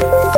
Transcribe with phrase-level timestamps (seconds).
[0.00, 0.35] Bye.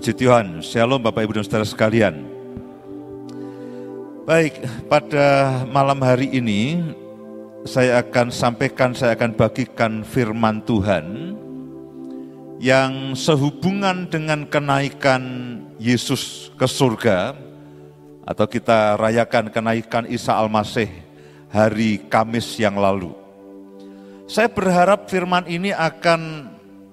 [0.00, 2.24] Puji Tuhan, Shalom Bapak Ibu dan Saudara sekalian.
[4.24, 6.80] Baik, pada malam hari ini
[7.68, 11.36] saya akan sampaikan, saya akan bagikan firman Tuhan
[12.64, 15.20] yang sehubungan dengan kenaikan
[15.76, 17.36] Yesus ke surga
[18.24, 20.88] atau kita rayakan kenaikan Isa Al-Masih
[21.52, 23.12] hari Kamis yang lalu.
[24.24, 26.48] Saya berharap firman ini akan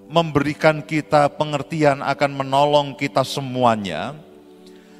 [0.08, 4.16] memberikan kita pengertian, akan menolong kita semuanya,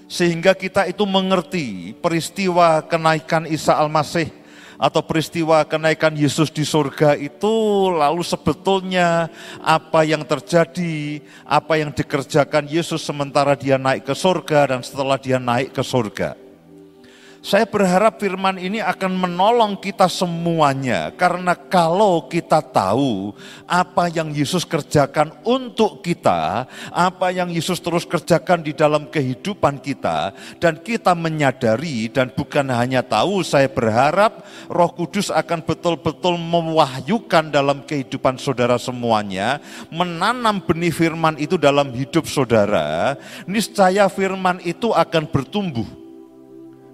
[0.08, 4.32] sehingga kita itu mengerti peristiwa kenaikan Isa Al-Masih
[4.78, 7.50] atau peristiwa kenaikan Yesus di surga itu
[7.92, 9.28] lalu sebetulnya
[9.60, 15.42] apa yang terjadi, apa yang dikerjakan Yesus sementara dia naik ke surga dan setelah dia
[15.42, 16.47] naik ke surga.
[17.48, 23.32] Saya berharap firman ini akan menolong kita semuanya, karena kalau kita tahu
[23.64, 30.36] apa yang Yesus kerjakan untuk kita, apa yang Yesus terus kerjakan di dalam kehidupan kita,
[30.60, 37.88] dan kita menyadari, dan bukan hanya tahu, saya berharap Roh Kudus akan betul-betul mewahyukan dalam
[37.88, 43.16] kehidupan saudara semuanya, menanam benih firman itu dalam hidup saudara,
[43.48, 46.07] niscaya firman itu akan bertumbuh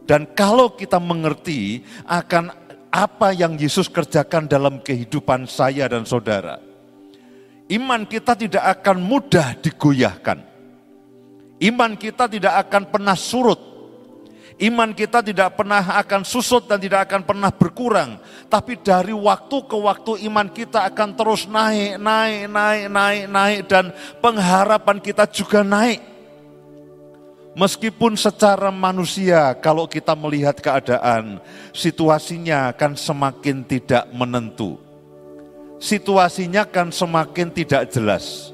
[0.04, 2.52] dan kalau kita mengerti akan
[2.94, 6.60] apa yang Yesus kerjakan dalam kehidupan saya dan saudara,
[7.72, 10.54] iman kita tidak akan mudah digoyahkan.
[11.64, 13.72] Iman kita tidak akan pernah surut.
[14.62, 18.22] Iman kita tidak pernah akan susut dan tidak akan pernah berkurang.
[18.52, 23.62] Tapi dari waktu ke waktu iman kita akan terus naik, naik, naik, naik, naik.
[23.66, 23.90] Dan
[24.22, 26.13] pengharapan kita juga naik.
[27.54, 31.38] Meskipun secara manusia kalau kita melihat keadaan,
[31.70, 34.82] situasinya akan semakin tidak menentu.
[35.78, 38.53] Situasinya akan semakin tidak jelas.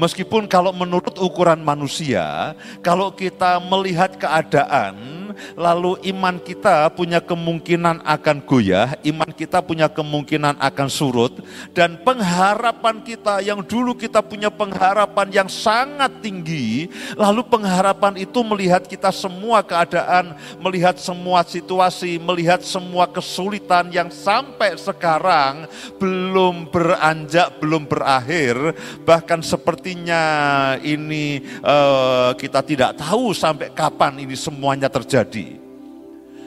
[0.00, 5.20] Meskipun kalau menurut ukuran manusia, kalau kita melihat keadaan,
[5.54, 11.44] lalu iman kita punya kemungkinan akan goyah, iman kita punya kemungkinan akan surut,
[11.76, 18.88] dan pengharapan kita yang dulu kita punya pengharapan yang sangat tinggi, lalu pengharapan itu melihat
[18.88, 20.32] kita semua keadaan,
[20.64, 25.68] melihat semua situasi, melihat semua kesulitan yang sampai sekarang
[26.00, 28.56] belum beranjak, belum berakhir,
[29.04, 29.44] bahkan
[29.90, 30.24] sepertinya
[30.86, 35.58] ini uh, kita tidak tahu sampai kapan ini semuanya terjadi.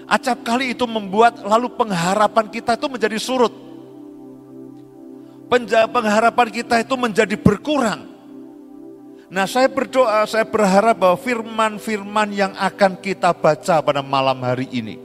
[0.07, 3.51] Acap kali itu membuat lalu pengharapan kita itu menjadi surut.
[5.91, 8.07] Pengharapan kita itu menjadi berkurang.
[9.27, 14.95] Nah saya berdoa, saya berharap bahwa firman-firman yang akan kita baca pada malam hari ini.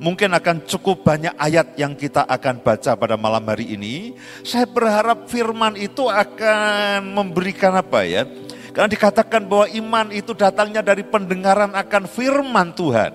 [0.00, 4.16] Mungkin akan cukup banyak ayat yang kita akan baca pada malam hari ini.
[4.40, 8.24] Saya berharap firman itu akan memberikan apa ya,
[8.72, 13.12] karena dikatakan bahwa iman itu datangnya dari pendengaran akan firman Tuhan.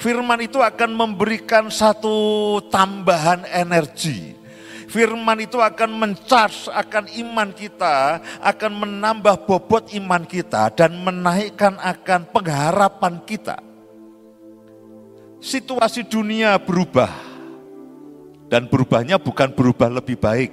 [0.00, 4.38] Firman itu akan memberikan satu tambahan energi.
[4.88, 12.24] Firman itu akan mencharge akan iman kita, akan menambah bobot iman kita dan menaikkan akan
[12.32, 13.67] pengharapan kita.
[15.38, 17.14] Situasi dunia berubah
[18.50, 20.50] dan berubahnya bukan berubah lebih baik,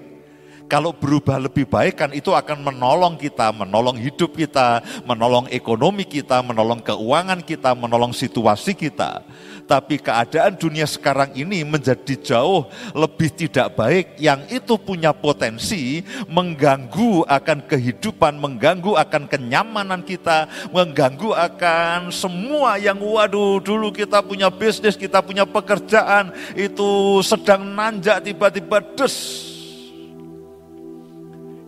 [0.66, 6.42] kalau berubah lebih baik kan itu akan menolong kita, menolong hidup kita, menolong ekonomi kita,
[6.42, 9.26] menolong keuangan kita, menolong situasi kita.
[9.66, 14.22] Tapi keadaan dunia sekarang ini menjadi jauh lebih tidak baik.
[14.22, 23.02] Yang itu punya potensi mengganggu akan kehidupan, mengganggu akan kenyamanan kita, mengganggu akan semua yang
[23.02, 29.55] waduh dulu kita punya bisnis, kita punya pekerjaan itu sedang nanjak tiba-tiba des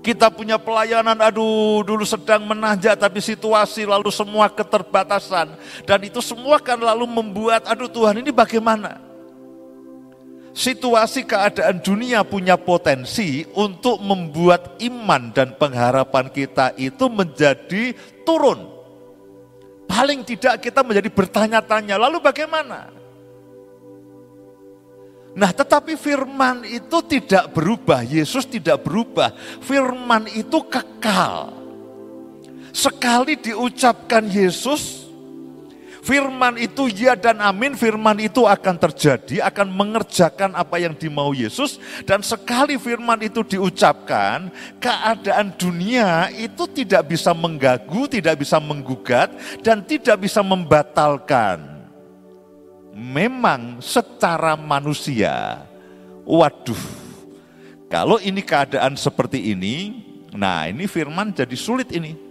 [0.08, 5.52] kita punya pelayanan, aduh dulu sedang menanjak tapi situasi lalu semua keterbatasan.
[5.84, 9.04] Dan itu semua kan lalu membuat, aduh Tuhan ini bagaimana?
[10.56, 17.92] Situasi keadaan dunia punya potensi untuk membuat iman dan pengharapan kita itu menjadi
[18.24, 18.64] turun.
[19.92, 22.97] Paling tidak kita menjadi bertanya-tanya, lalu bagaimana?
[25.38, 28.02] Nah, tetapi firman itu tidak berubah.
[28.02, 29.30] Yesus tidak berubah.
[29.62, 31.54] Firman itu kekal.
[32.74, 35.06] Sekali diucapkan Yesus,
[36.02, 41.78] firman itu ya dan amin, firman itu akan terjadi, akan mengerjakan apa yang dimau Yesus.
[42.02, 44.50] Dan sekali firman itu diucapkan,
[44.82, 49.30] keadaan dunia itu tidak bisa mengganggu, tidak bisa menggugat,
[49.62, 51.77] dan tidak bisa membatalkan
[52.98, 55.62] memang secara manusia,
[56.26, 56.82] waduh,
[57.86, 60.02] kalau ini keadaan seperti ini,
[60.34, 62.26] nah ini firman jadi sulit ini.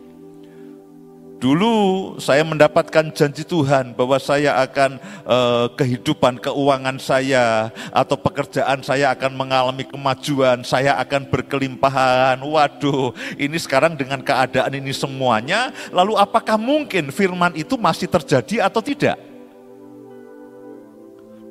[1.37, 4.96] Dulu saya mendapatkan janji Tuhan bahwa saya akan
[5.28, 12.40] eh, kehidupan keuangan saya atau pekerjaan saya akan mengalami kemajuan, saya akan berkelimpahan.
[12.40, 18.80] Waduh, ini sekarang dengan keadaan ini semuanya, lalu apakah mungkin firman itu masih terjadi atau
[18.80, 19.25] tidak?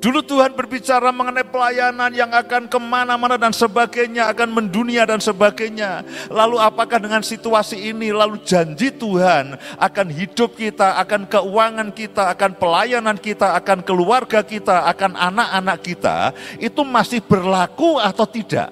[0.06, 6.06] Dulu Tuhan berbicara mengenai pelayanan yang akan ke mana-mana dan sebagainya, akan mendunia dan sebagainya.
[6.30, 12.54] Lalu apakah dengan situasi ini, lalu janji Tuhan akan hidup kita, akan keuangan kita, akan
[12.54, 16.30] pelayanan kita, akan keluarga kita, akan anak-anak kita,
[16.62, 18.70] itu masih berlaku atau tidak?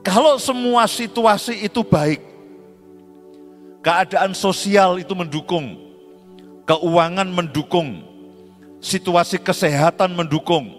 [0.00, 2.24] Kalau semua situasi itu baik,
[3.84, 5.76] keadaan sosial itu mendukung,
[6.64, 8.08] keuangan mendukung,
[8.80, 10.72] situasi kesehatan mendukung,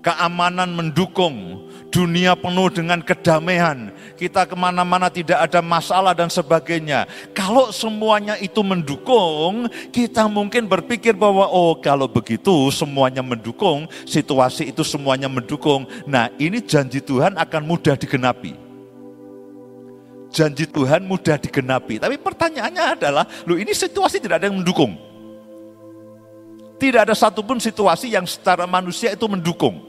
[0.00, 7.04] keamanan mendukung, dunia penuh dengan kedamaian, kita ke mana-mana tidak ada masalah dan sebagainya.
[7.34, 14.86] Kalau semuanya itu mendukung, kita mungkin berpikir bahwa oh kalau begitu semuanya mendukung, situasi itu
[14.86, 15.84] semuanya mendukung.
[16.06, 18.54] Nah ini janji Tuhan akan mudah digenapi.
[20.30, 21.98] Janji Tuhan mudah digenapi.
[21.98, 25.09] Tapi pertanyaannya adalah, lu ini situasi tidak ada yang mendukung.
[26.80, 29.84] Tidak ada satupun situasi yang secara manusia itu mendukung.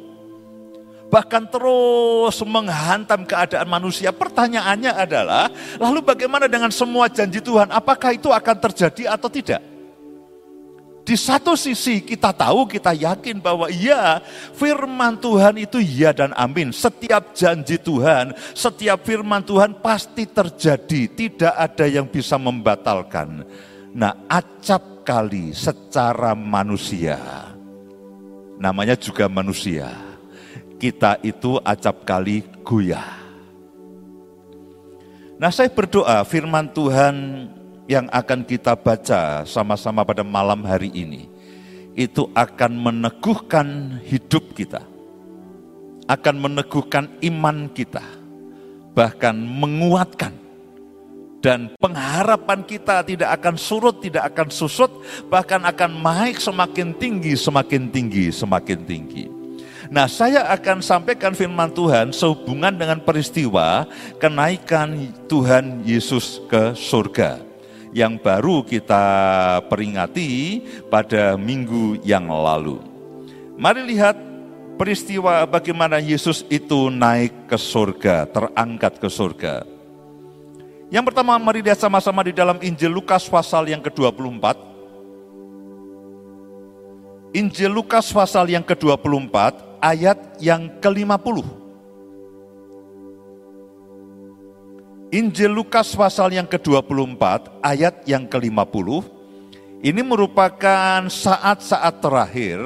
[1.07, 4.11] Bahkan terus menghantam keadaan manusia.
[4.11, 5.47] Pertanyaannya adalah,
[5.79, 7.71] lalu bagaimana dengan semua janji Tuhan?
[7.71, 9.59] Apakah itu akan terjadi atau tidak?
[11.01, 14.21] Di satu sisi kita tahu, kita yakin bahwa iya
[14.53, 16.69] firman Tuhan itu iya dan amin.
[16.71, 21.11] Setiap janji Tuhan, setiap firman Tuhan pasti terjadi.
[21.11, 23.43] Tidak ada yang bisa membatalkan.
[23.91, 27.17] Nah acap kali secara manusia,
[28.61, 29.89] namanya juga manusia,
[30.81, 33.21] kita itu acap kali goyah.
[35.41, 37.15] Nah saya berdoa firman Tuhan
[37.89, 41.29] yang akan kita baca sama-sama pada malam hari ini,
[41.97, 44.85] itu akan meneguhkan hidup kita,
[46.05, 48.05] akan meneguhkan iman kita,
[48.97, 50.40] bahkan menguatkan
[51.41, 54.93] dan pengharapan kita tidak akan surut, tidak akan susut,
[55.27, 59.25] bahkan akan naik semakin tinggi, semakin tinggi, semakin tinggi.
[59.91, 63.83] Nah, saya akan sampaikan firman Tuhan sehubungan dengan peristiwa
[64.21, 67.43] kenaikan Tuhan Yesus ke surga
[67.91, 69.03] yang baru kita
[69.67, 72.79] peringati pada minggu yang lalu.
[73.59, 74.15] Mari lihat
[74.79, 79.80] peristiwa bagaimana Yesus itu naik ke surga, terangkat ke surga.
[80.91, 84.43] Yang pertama mari lihat sama-sama di dalam Injil Lukas pasal yang ke-24.
[87.31, 89.31] Injil Lukas pasal yang ke-24
[89.79, 91.47] ayat yang ke-50.
[95.15, 97.23] Injil Lukas pasal yang ke-24
[97.63, 98.87] ayat yang ke-50
[99.87, 102.59] ini merupakan saat-saat terakhir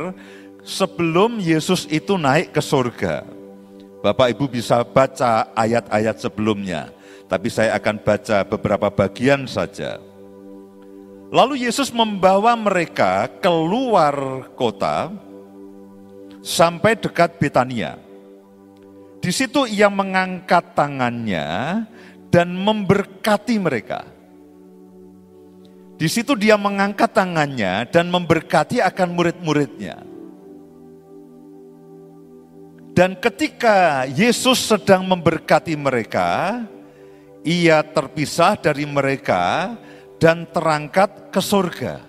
[0.66, 3.22] sebelum Yesus itu naik ke surga.
[4.02, 6.95] Bapak Ibu bisa baca ayat-ayat sebelumnya
[7.26, 9.98] tapi saya akan baca beberapa bagian saja.
[11.34, 15.10] Lalu Yesus membawa mereka keluar kota
[16.46, 17.98] sampai dekat Betania.
[19.18, 21.82] Di situ ia mengangkat tangannya
[22.30, 24.06] dan memberkati mereka.
[25.96, 30.04] Di situ dia mengangkat tangannya dan memberkati akan murid-muridnya.
[32.96, 36.64] Dan ketika Yesus sedang memberkati mereka,
[37.46, 39.78] ia terpisah dari mereka
[40.18, 42.02] dan terangkat ke surga.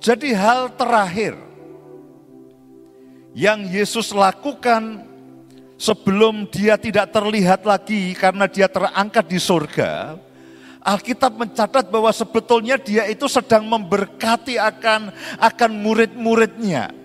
[0.00, 1.36] Jadi hal terakhir
[3.36, 5.04] yang Yesus lakukan
[5.76, 10.16] sebelum dia tidak terlihat lagi karena dia terangkat di surga,
[10.84, 17.03] Alkitab mencatat bahwa sebetulnya dia itu sedang memberkati akan akan murid-muridnya.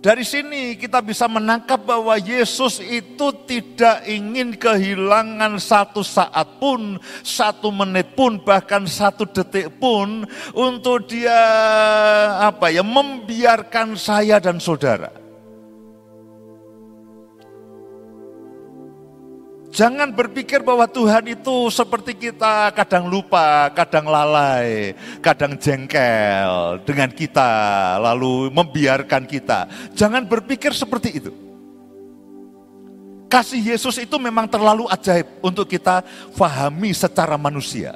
[0.00, 7.68] Dari sini kita bisa menangkap bahwa Yesus itu tidak ingin kehilangan satu saat pun, satu
[7.68, 10.24] menit pun, bahkan satu detik pun
[10.56, 11.36] untuk dia
[12.40, 15.19] apa ya membiarkan saya dan saudara.
[19.70, 27.94] Jangan berpikir bahwa Tuhan itu seperti kita kadang lupa, kadang lalai, kadang jengkel dengan kita,
[28.02, 29.70] lalu membiarkan kita.
[29.94, 31.30] Jangan berpikir seperti itu.
[33.30, 36.02] Kasih Yesus itu memang terlalu ajaib untuk kita
[36.34, 37.94] fahami secara manusia.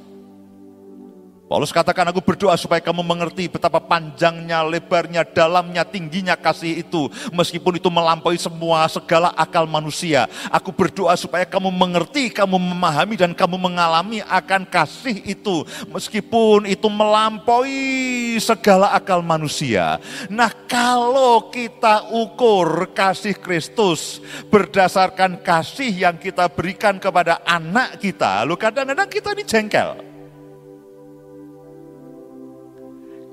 [1.54, 7.06] Paulus katakan aku berdoa supaya kamu mengerti betapa panjangnya, lebarnya, dalamnya, tingginya kasih itu.
[7.30, 10.26] Meskipun itu melampaui semua segala akal manusia.
[10.50, 15.62] Aku berdoa supaya kamu mengerti, kamu memahami dan kamu mengalami akan kasih itu.
[15.94, 20.02] Meskipun itu melampaui segala akal manusia.
[20.26, 24.18] Nah kalau kita ukur kasih Kristus
[24.50, 28.42] berdasarkan kasih yang kita berikan kepada anak kita.
[28.42, 30.13] Lu kadang-kadang kita ini jengkel.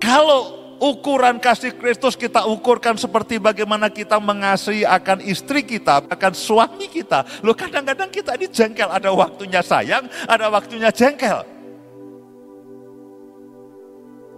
[0.01, 6.89] Kalau ukuran kasih Kristus kita ukurkan seperti bagaimana kita mengasihi akan istri kita, akan suami
[6.89, 7.21] kita.
[7.45, 11.45] Loh kadang-kadang kita ini jengkel, ada waktunya sayang, ada waktunya jengkel.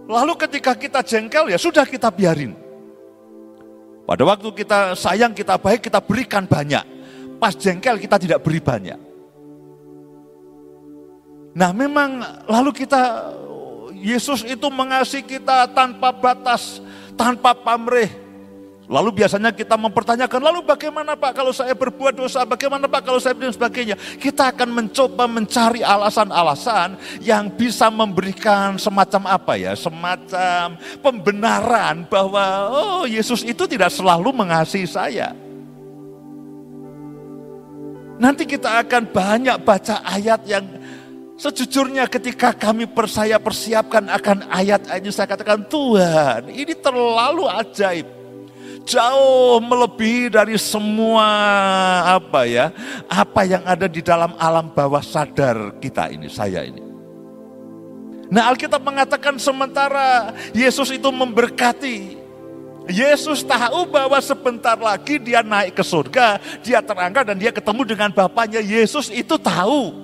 [0.04, 2.52] Lalu ketika kita jengkel ya sudah kita biarin.
[4.04, 6.84] Pada waktu kita sayang, kita baik, kita berikan banyak.
[7.40, 9.00] Pas jengkel kita tidak beri banyak.
[11.56, 13.32] Nah memang lalu kita
[14.04, 16.84] Yesus itu mengasihi kita tanpa batas,
[17.16, 18.12] tanpa pamrih.
[18.84, 23.32] Lalu biasanya kita mempertanyakan, lalu bagaimana Pak kalau saya berbuat dosa, bagaimana Pak kalau saya
[23.32, 23.96] dan sebagainya.
[24.20, 33.04] Kita akan mencoba mencari alasan-alasan yang bisa memberikan semacam apa ya, semacam pembenaran bahwa oh
[33.08, 35.32] Yesus itu tidak selalu mengasihi saya.
[38.20, 40.83] Nanti kita akan banyak baca ayat yang
[41.34, 48.06] Sejujurnya ketika kami persaya persiapkan akan ayat-ayat ini saya katakan Tuhan ini terlalu ajaib.
[48.84, 51.24] Jauh melebihi dari semua
[52.20, 52.68] apa ya,
[53.08, 56.84] apa yang ada di dalam alam bawah sadar kita ini, saya ini.
[58.28, 62.24] Nah Alkitab mengatakan sementara Yesus itu memberkati
[62.92, 68.12] Yesus tahu bahwa sebentar lagi dia naik ke surga, dia terangkat dan dia ketemu dengan
[68.12, 68.60] Bapaknya.
[68.60, 70.03] Yesus itu tahu.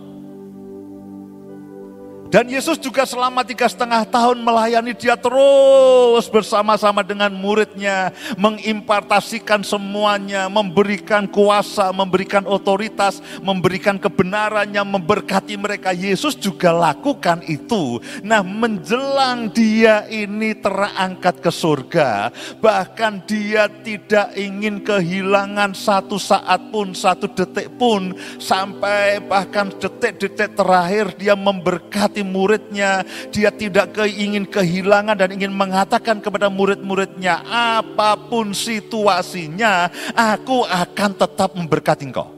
[2.30, 8.14] Dan Yesus juga selama tiga setengah tahun melayani dia terus bersama-sama dengan muridnya.
[8.38, 15.90] Mengimpartasikan semuanya, memberikan kuasa, memberikan otoritas, memberikan kebenarannya, memberkati mereka.
[15.90, 17.99] Yesus juga lakukan itu.
[18.22, 22.30] Nah menjelang dia ini terangkat ke surga.
[22.62, 28.14] Bahkan dia tidak ingin kehilangan satu saat pun, satu detik pun.
[28.38, 33.05] Sampai bahkan detik-detik terakhir dia memberkati murid-muridnya.
[33.31, 41.50] Dia tidak ingin kehilangan dan ingin mengatakan kepada murid-muridnya, apa pun situasinya, aku akan tetap
[41.54, 42.28] memberkati engkau.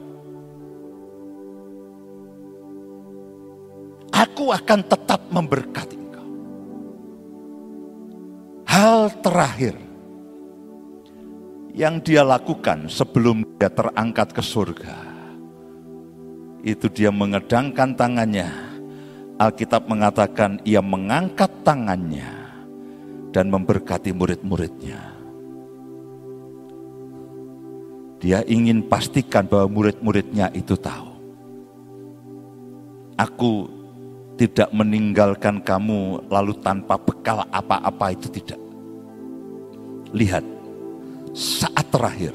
[4.13, 6.27] Aku akan tetap memberkati engkau.
[8.69, 9.75] Hal terakhir
[11.73, 14.97] yang dia lakukan sebelum dia terangkat ke surga,
[16.61, 18.72] itu dia mengedangkan tangannya
[19.41, 22.29] Alkitab mengatakan ia mengangkat tangannya
[23.33, 25.01] dan memberkati murid-muridnya.
[28.21, 31.11] Dia ingin pastikan bahwa murid-muridnya itu tahu.
[33.19, 33.67] Aku
[34.39, 38.61] tidak meninggalkan kamu lalu tanpa bekal apa-apa itu tidak.
[40.13, 40.45] Lihat,
[41.33, 42.31] saat terakhir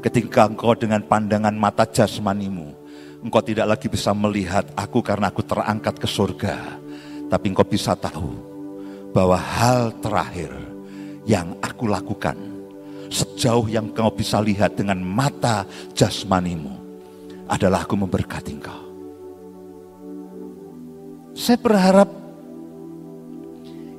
[0.00, 2.79] ketika engkau dengan pandangan mata jasmanimu
[3.20, 6.56] engkau tidak lagi bisa melihat aku karena aku terangkat ke surga.
[7.30, 8.32] Tapi engkau bisa tahu
[9.14, 10.50] bahwa hal terakhir
[11.28, 12.34] yang aku lakukan
[13.10, 16.74] sejauh yang engkau bisa lihat dengan mata jasmanimu
[17.50, 18.82] adalah aku memberkati engkau.
[21.34, 22.10] Saya berharap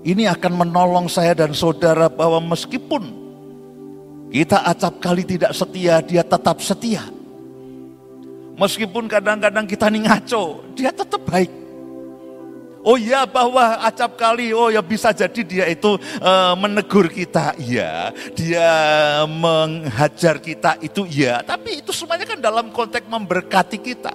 [0.01, 3.21] ini akan menolong saya dan saudara bahwa meskipun
[4.31, 7.03] kita acap kali tidak setia, dia tetap setia
[8.61, 11.49] Meskipun kadang-kadang kita nih ngaco, dia tetap baik.
[12.85, 18.13] Oh iya bahwa acap kali, oh ya bisa jadi dia itu uh, menegur kita, iya.
[18.37, 18.69] Dia
[19.25, 21.41] menghajar kita itu iya.
[21.41, 24.13] Tapi itu semuanya kan dalam konteks memberkati kita.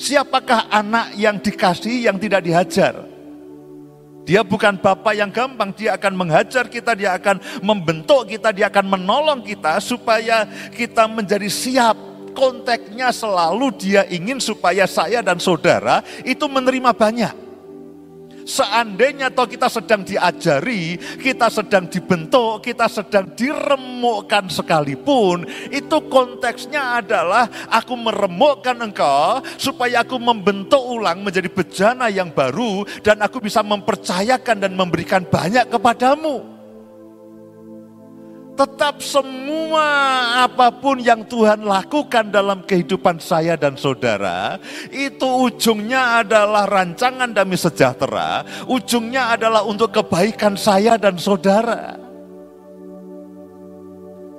[0.00, 3.04] Siapakah anak yang dikasih yang tidak dihajar?
[4.24, 8.96] Dia bukan bapak yang gampang, dia akan menghajar kita, dia akan membentuk kita, dia akan
[8.96, 16.44] menolong kita supaya kita menjadi siap konteksnya selalu dia ingin supaya saya dan saudara itu
[16.44, 17.46] menerima banyak.
[18.46, 25.42] Seandainya toh kita sedang diajari, kita sedang dibentuk, kita sedang diremukkan sekalipun,
[25.74, 33.18] itu konteksnya adalah aku meremukkan engkau supaya aku membentuk ulang menjadi bejana yang baru dan
[33.18, 36.55] aku bisa mempercayakan dan memberikan banyak kepadamu.
[38.56, 39.84] Tetap semua
[40.48, 44.56] apa pun yang Tuhan lakukan dalam kehidupan saya dan saudara,
[44.88, 52.00] itu ujungnya adalah rancangan damai sejahtera, ujungnya adalah untuk kebaikan saya dan saudara.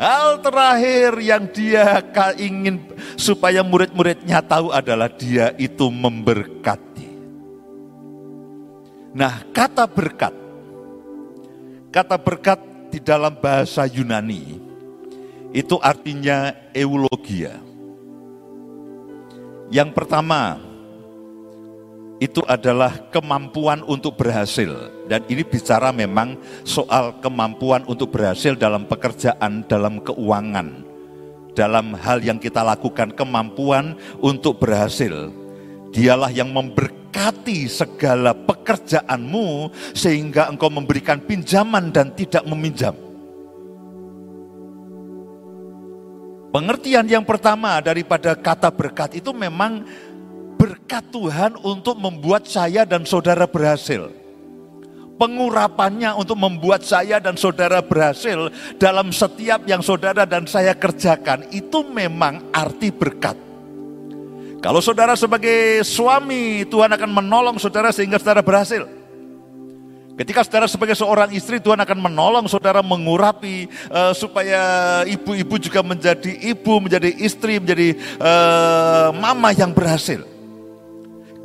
[0.01, 2.01] Hal terakhir yang dia
[2.41, 2.89] ingin
[3.21, 7.10] supaya murid-muridnya tahu adalah dia itu memberkati.
[9.13, 10.34] Nah, kata berkat,
[11.89, 14.58] kata berkat di dalam bahasa Yunani
[15.54, 17.62] itu artinya eulogia.
[19.70, 20.58] Yang pertama
[22.18, 29.62] itu adalah kemampuan untuk berhasil dan ini bicara memang soal kemampuan untuk berhasil dalam pekerjaan,
[29.70, 30.82] dalam keuangan,
[31.54, 35.30] dalam hal yang kita lakukan kemampuan untuk berhasil.
[35.94, 36.97] Dialah yang memberkati
[37.70, 42.96] segala pekerjaanmu sehingga engkau memberikan pinjaman dan tidak meminjam.
[46.48, 49.86] Pengertian yang pertama daripada kata berkat itu memang
[50.58, 54.10] berkat Tuhan untuk membuat saya dan saudara berhasil.
[55.17, 61.82] Pengurapannya untuk membuat saya dan saudara berhasil dalam setiap yang saudara dan saya kerjakan itu
[61.89, 63.47] memang arti berkat.
[64.58, 68.89] Kalau saudara sebagai suami, Tuhan akan menolong saudara sehingga saudara berhasil.
[70.17, 76.34] Ketika saudara sebagai seorang istri, Tuhan akan menolong saudara mengurapi uh, supaya ibu-ibu juga menjadi
[76.41, 80.26] ibu, menjadi istri, menjadi uh, mama yang berhasil.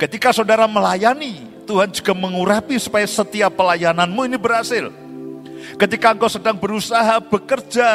[0.01, 4.89] Ketika saudara melayani, Tuhan juga mengurapi supaya setiap pelayananmu ini berhasil.
[5.73, 7.89] Ketika engkau sedang berusaha bekerja,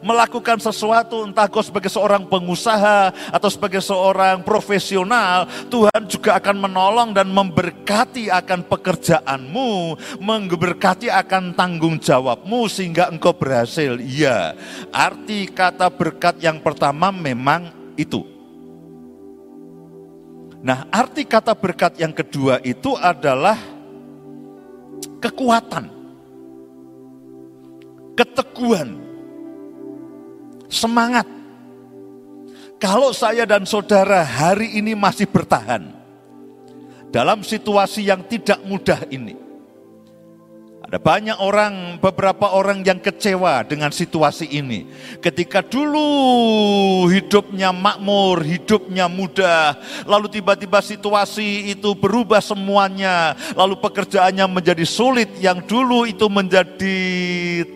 [0.00, 7.10] melakukan sesuatu, entah engkau sebagai seorang pengusaha atau sebagai seorang profesional, Tuhan juga akan menolong
[7.12, 13.98] dan memberkati akan pekerjaanmu, memberkati akan tanggung jawabmu sehingga engkau berhasil.
[13.98, 14.54] Iya,
[14.94, 18.24] arti kata berkat yang pertama memang itu.
[20.60, 23.56] Nah, arti kata berkat yang kedua itu adalah
[25.20, 25.99] kekuatan
[28.40, 28.96] keteguhan,
[30.72, 31.28] semangat.
[32.80, 35.84] Kalau saya dan saudara hari ini masih bertahan
[37.12, 39.36] dalam situasi yang tidak mudah ini,
[40.80, 44.88] ada banyak orang, beberapa orang yang kecewa dengan situasi ini.
[45.20, 49.76] Ketika dulu hidupnya makmur, hidupnya mudah,
[50.08, 56.98] lalu tiba-tiba situasi itu berubah semuanya, lalu pekerjaannya menjadi sulit, yang dulu itu menjadi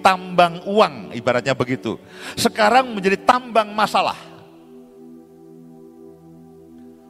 [0.01, 2.01] tambang uang, ibaratnya begitu.
[2.35, 4.17] Sekarang menjadi tambang masalah.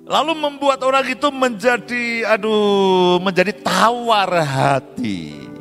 [0.05, 5.54] Lalu membuat orang itu menjadi, aduh, menjadi tawar hati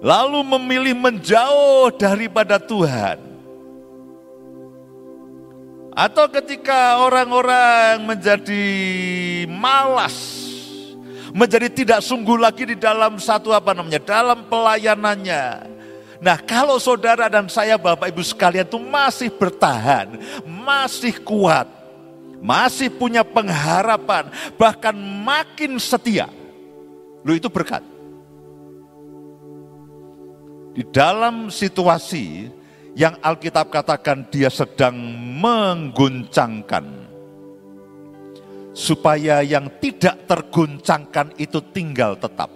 [0.00, 3.18] lalu memilih menjauh daripada Tuhan.
[5.96, 8.68] Atau ketika orang-orang menjadi
[9.48, 10.12] malas,
[11.32, 15.72] menjadi tidak sungguh lagi di dalam satu apa namanya, dalam pelayanannya.
[16.20, 21.64] Nah kalau saudara dan saya Bapak Ibu sekalian itu masih bertahan, masih kuat,
[22.44, 24.28] masih punya pengharapan,
[24.60, 26.28] bahkan makin setia.
[27.24, 27.95] Lu itu berkat
[30.76, 32.52] di dalam situasi
[32.92, 34.92] yang Alkitab katakan dia sedang
[35.40, 36.84] mengguncangkan
[38.76, 42.52] supaya yang tidak terguncangkan itu tinggal tetap.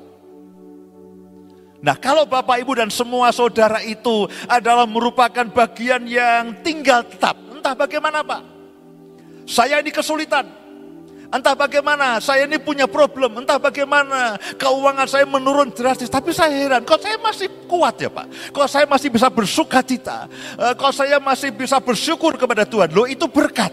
[1.80, 7.72] Nah, kalau Bapak Ibu dan semua saudara itu adalah merupakan bagian yang tinggal tetap, entah
[7.72, 8.44] bagaimana, Pak.
[9.48, 10.44] Saya ini kesulitan,
[11.30, 16.10] Entah bagaimana, saya ini punya problem, entah bagaimana keuangan saya menurun drastis.
[16.10, 18.50] Tapi saya heran, kok saya masih kuat ya Pak?
[18.50, 20.26] Kok saya masih bisa bersuka cita?
[20.58, 22.90] Eh, kok saya masih bisa bersyukur kepada Tuhan?
[22.90, 23.70] Loh itu berkat.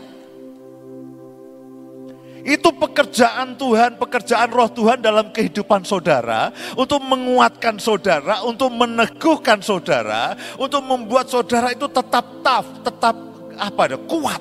[2.48, 6.54] Itu pekerjaan Tuhan, pekerjaan roh Tuhan dalam kehidupan saudara.
[6.78, 10.38] Untuk menguatkan saudara, untuk meneguhkan saudara.
[10.62, 13.18] Untuk membuat saudara itu tetap tough, tetap
[13.58, 14.40] apa ada kuat.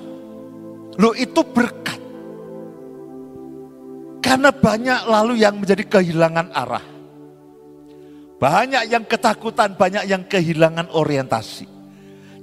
[1.00, 2.05] Loh itu berkat.
[4.26, 6.82] Karena banyak lalu yang menjadi kehilangan arah.
[8.42, 11.78] Banyak yang ketakutan, banyak yang kehilangan orientasi.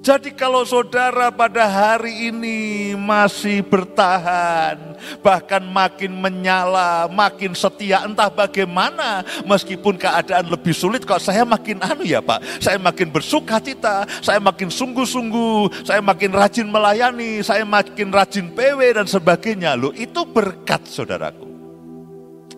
[0.04, 9.24] Jadi kalau saudara pada hari ini masih bertahan, bahkan makin menyala, makin setia, entah bagaimana,
[9.48, 14.44] meskipun keadaan lebih sulit, kok saya makin anu ya Pak, saya makin bersuka cita, saya
[14.44, 19.80] makin sungguh-sungguh, saya makin rajin melayani, saya makin rajin PW dan sebagainya.
[19.80, 21.53] Loh itu berkat saudaraku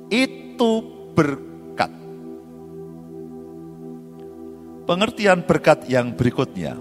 [0.10, 0.72] itu
[1.16, 1.92] berkat.
[4.86, 6.78] Pengertian berkat yang berikutnya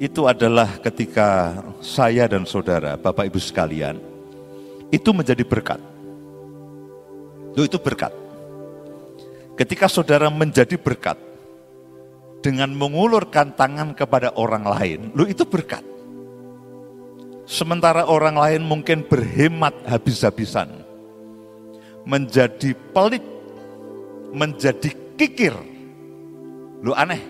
[0.00, 4.00] itu adalah ketika saya dan saudara, Bapak Ibu sekalian,
[4.88, 5.76] itu menjadi berkat.
[7.52, 8.08] Loh itu berkat.
[9.60, 11.20] Ketika saudara menjadi berkat
[12.40, 15.84] dengan mengulurkan tangan kepada orang lain, lo itu berkat.
[17.44, 20.70] Sementara orang lain mungkin berhemat habis-habisan,
[22.04, 23.24] menjadi pelit,
[24.32, 25.54] menjadi kikir,
[26.80, 27.20] Lu aneh.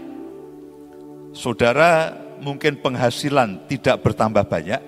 [1.34, 4.82] Saudara mungkin penghasilan tidak bertambah banyak,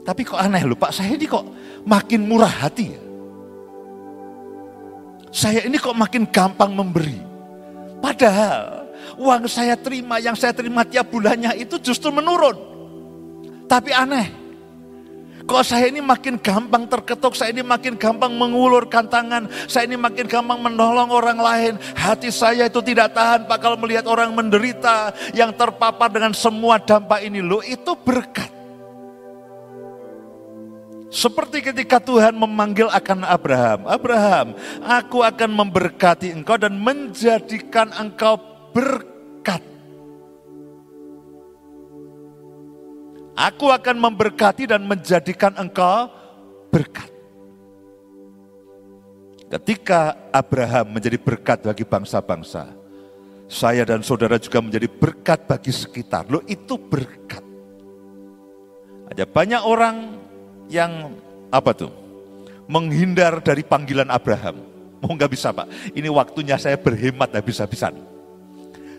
[0.00, 1.44] tapi kok aneh lu Pak, saya ini kok
[1.84, 3.02] makin murah hati ya.
[5.30, 7.20] Saya ini kok makin gampang memberi.
[8.00, 8.88] Padahal
[9.20, 12.56] uang saya terima, yang saya terima tiap bulannya itu justru menurun.
[13.68, 14.26] Tapi aneh,
[15.50, 20.30] Kok saya ini makin gampang terketuk, saya ini makin gampang mengulurkan tangan, saya ini makin
[20.30, 21.74] gampang menolong orang lain.
[21.98, 27.26] Hati saya itu tidak tahan Pak kalau melihat orang menderita yang terpapar dengan semua dampak
[27.26, 27.42] ini.
[27.42, 28.46] Loh itu berkat.
[31.10, 33.90] Seperti ketika Tuhan memanggil akan Abraham.
[33.90, 34.54] Abraham,
[34.86, 38.38] aku akan memberkati engkau dan menjadikan engkau
[38.70, 39.09] berkat.
[43.40, 46.12] Aku akan memberkati dan menjadikan engkau
[46.68, 47.08] berkat.
[49.48, 52.68] Ketika Abraham menjadi berkat bagi bangsa-bangsa,
[53.48, 56.28] saya dan saudara juga menjadi berkat bagi sekitar.
[56.28, 57.40] Loh itu berkat.
[59.08, 60.20] Ada banyak orang
[60.68, 61.16] yang
[61.48, 61.90] apa tuh?
[62.68, 64.60] Menghindar dari panggilan Abraham.
[65.00, 68.19] Mau nggak bisa pak, ini waktunya saya berhemat habis-habisan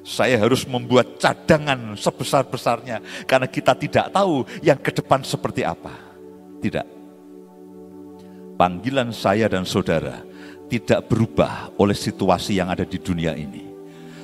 [0.02, 5.94] saya harus membuat cadangan sebesar-besarnya karena kita tidak tahu yang ke depan seperti apa.
[6.62, 6.88] Tidak.
[8.58, 10.22] Panggilan saya dan saudara
[10.70, 13.70] tidak berubah oleh situasi yang ada di dunia ini.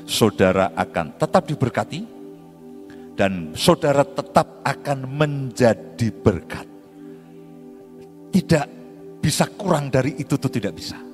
[0.08, 2.02] Saudara akan tetap diberkati
[3.18, 6.68] dan saudara tetap akan menjadi berkat.
[8.32, 8.66] Tidak
[9.18, 11.07] bisa kurang dari itu tuh tidak bisa.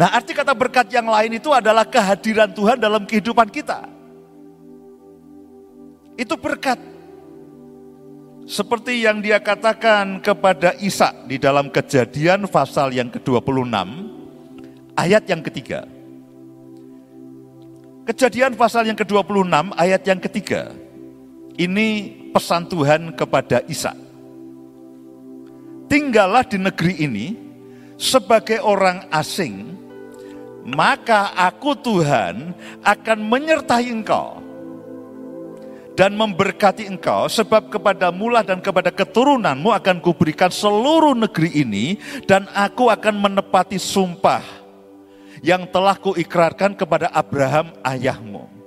[0.00, 3.84] Nah arti kata berkat yang lain itu adalah kehadiran Tuhan dalam kehidupan kita.
[6.16, 6.80] Itu berkat.
[8.48, 13.76] Seperti yang dia katakan kepada Isa di dalam kejadian pasal yang ke-26,
[14.96, 15.84] ayat yang ketiga.
[18.08, 20.72] Kejadian pasal yang ke-26 ayat yang ketiga.
[21.60, 21.88] Ini
[22.32, 23.92] pesan Tuhan kepada Isa.
[25.92, 27.26] Tinggallah di negeri ini
[28.00, 29.76] sebagai orang asing
[30.64, 32.52] maka aku Tuhan
[32.84, 34.40] akan menyertai engkau
[35.96, 37.28] dan memberkati engkau.
[37.28, 41.86] Sebab kepada mula dan kepada keturunanmu akan kuberikan seluruh negeri ini
[42.24, 44.40] dan aku akan menepati sumpah
[45.40, 48.59] yang telah kuikrarkan kepada Abraham ayahmu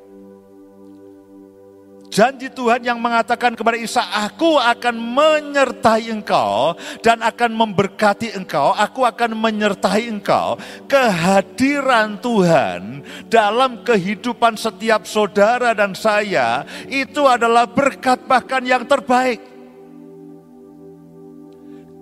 [2.14, 9.02] janji Tuhan yang mengatakan kepada Isa, aku akan menyertai engkau dan akan memberkati engkau, aku
[9.02, 10.62] akan menyertai engkau.
[10.86, 19.42] Kehadiran Tuhan dalam kehidupan setiap saudara dan saya itu adalah berkat bahkan yang terbaik.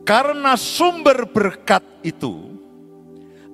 [0.03, 2.50] Karena sumber berkat itu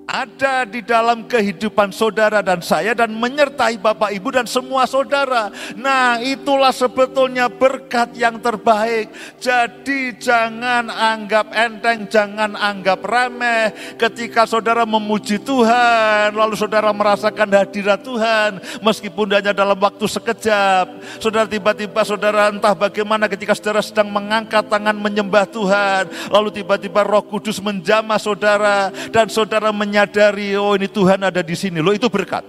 [0.08, 5.52] ada di dalam kehidupan saudara dan saya dan menyertai Bapak Ibu dan semua saudara.
[5.76, 9.12] Nah, itulah sebetulnya berkat yang terbaik.
[9.36, 18.00] Jadi jangan anggap enteng, jangan anggap remeh ketika saudara memuji Tuhan, lalu saudara merasakan hadirat
[18.00, 21.20] Tuhan meskipun hanya dalam waktu sekejap.
[21.20, 27.28] Saudara tiba-tiba saudara entah bagaimana ketika saudara sedang mengangkat tangan menyembah Tuhan, lalu tiba-tiba Roh
[27.28, 32.06] Kudus menjamah saudara dan saudara menyembah menyadari, oh ini Tuhan ada di sini, loh itu
[32.06, 32.46] berkat.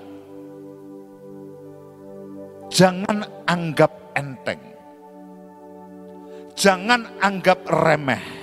[2.69, 4.61] Jangan anggap enteng.
[6.53, 8.38] Jangan anggap remeh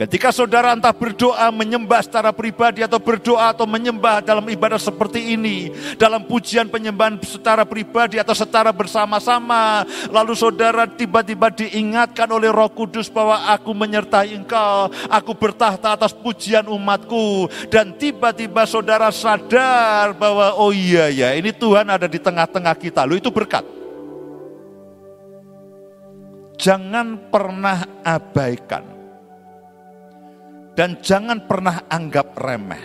[0.00, 5.76] Ketika saudara entah berdoa, menyembah secara pribadi atau berdoa atau menyembah dalam ibadah seperti ini,
[6.00, 13.12] dalam pujian penyembahan secara pribadi atau secara bersama-sama, lalu saudara tiba-tiba diingatkan oleh Roh Kudus
[13.12, 20.72] bahwa aku menyertai engkau, aku bertahta atas pujian umatku, dan tiba-tiba saudara sadar bahwa oh
[20.72, 23.04] iya ya, ini Tuhan ada di tengah-tengah kita.
[23.04, 23.68] Lu itu berkat.
[26.56, 28.99] Jangan pernah abaikan
[30.80, 32.80] dan jangan pernah anggap remeh.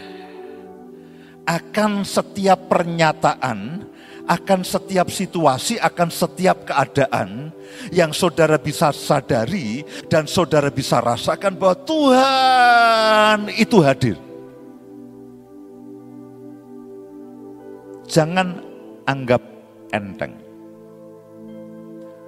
[1.47, 3.87] Akan setiap pernyataan,
[4.27, 7.55] akan setiap situasi, akan setiap keadaan
[7.95, 14.19] yang saudara bisa sadari dan saudara bisa rasakan bahwa Tuhan itu hadir.
[18.05, 18.61] jangan
[19.03, 19.41] anggap
[19.91, 20.33] enteng.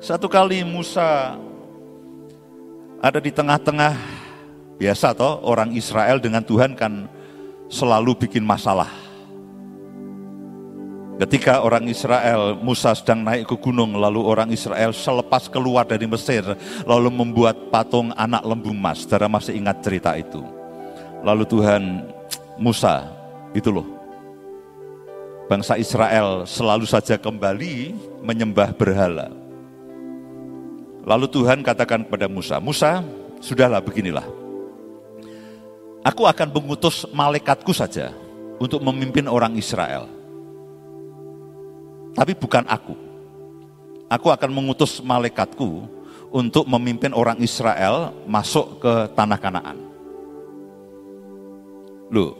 [0.03, 1.39] Satu kali Musa
[3.01, 4.16] ada di tengah-tengah
[4.77, 7.09] biasa toh orang Israel dengan Tuhan kan
[7.67, 8.89] selalu bikin masalah.
[11.17, 16.45] Ketika orang Israel, Musa sedang naik ke gunung, lalu orang Israel selepas keluar dari Mesir,
[16.85, 19.01] lalu membuat patung anak lembu emas.
[19.01, 20.45] Saudara masih ingat cerita itu.
[21.25, 22.05] Lalu Tuhan,
[22.61, 23.09] Musa,
[23.57, 23.89] itu loh.
[25.49, 29.33] Bangsa Israel selalu saja kembali menyembah berhala.
[31.01, 33.01] Lalu Tuhan katakan kepada Musa, Musa,
[33.41, 34.46] sudahlah beginilah.
[36.07, 38.15] Aku akan mengutus malaikatku saja
[38.63, 40.07] untuk memimpin orang Israel
[42.17, 42.97] tapi bukan aku.
[44.09, 45.85] Aku akan mengutus malaikatku
[46.33, 49.77] untuk memimpin orang Israel masuk ke tanah Kanaan.
[52.09, 52.33] Loh,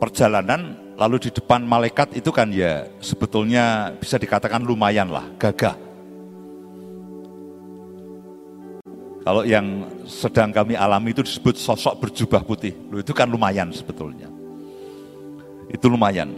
[0.00, 5.76] perjalanan lalu di depan malaikat itu kan ya sebetulnya bisa dikatakan lumayan lah, gagah.
[9.26, 12.78] Kalau yang sedang kami alami itu disebut sosok berjubah putih.
[12.94, 14.30] Loh, itu kan lumayan sebetulnya.
[15.66, 16.30] Itu lumayan.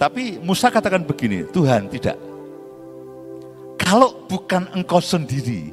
[0.00, 2.16] Tapi Musa katakan begini, Tuhan tidak.
[3.76, 5.68] Kalau bukan engkau sendiri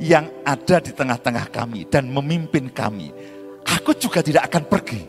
[0.00, 3.12] yang ada di tengah-tengah kami dan memimpin kami,
[3.68, 5.02] aku juga tidak akan pergi.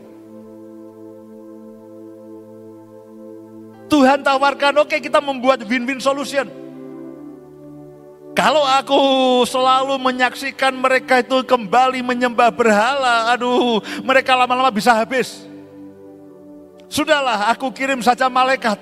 [3.88, 6.61] Tuhan tawarkan, oke okay, kita membuat win-win solution.
[8.32, 9.00] Kalau aku
[9.44, 15.44] selalu menyaksikan mereka itu kembali menyembah berhala, aduh, mereka lama-lama bisa habis.
[16.88, 18.80] Sudahlah, aku kirim saja malaikat.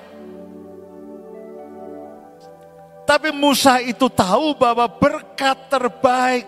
[3.03, 6.47] Tapi Musa itu tahu bahwa berkat terbaik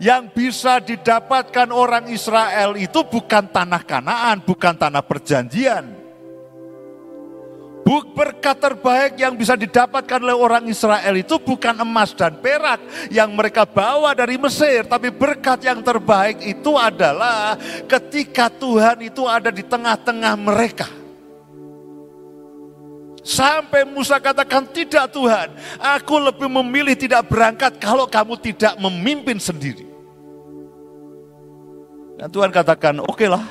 [0.00, 5.93] yang bisa didapatkan orang Israel itu bukan tanah Kanaan, bukan tanah perjanjian.
[7.84, 12.80] Berkat terbaik yang bisa didapatkan oleh orang Israel itu bukan emas dan perak
[13.12, 19.52] yang mereka bawa dari Mesir, tapi berkat yang terbaik itu adalah ketika Tuhan itu ada
[19.52, 20.88] di tengah-tengah mereka.
[23.24, 25.48] Sampai Musa katakan, tidak Tuhan,
[25.80, 29.88] aku lebih memilih tidak berangkat kalau kamu tidak memimpin sendiri.
[32.20, 33.44] Dan Tuhan katakan, oke okay lah,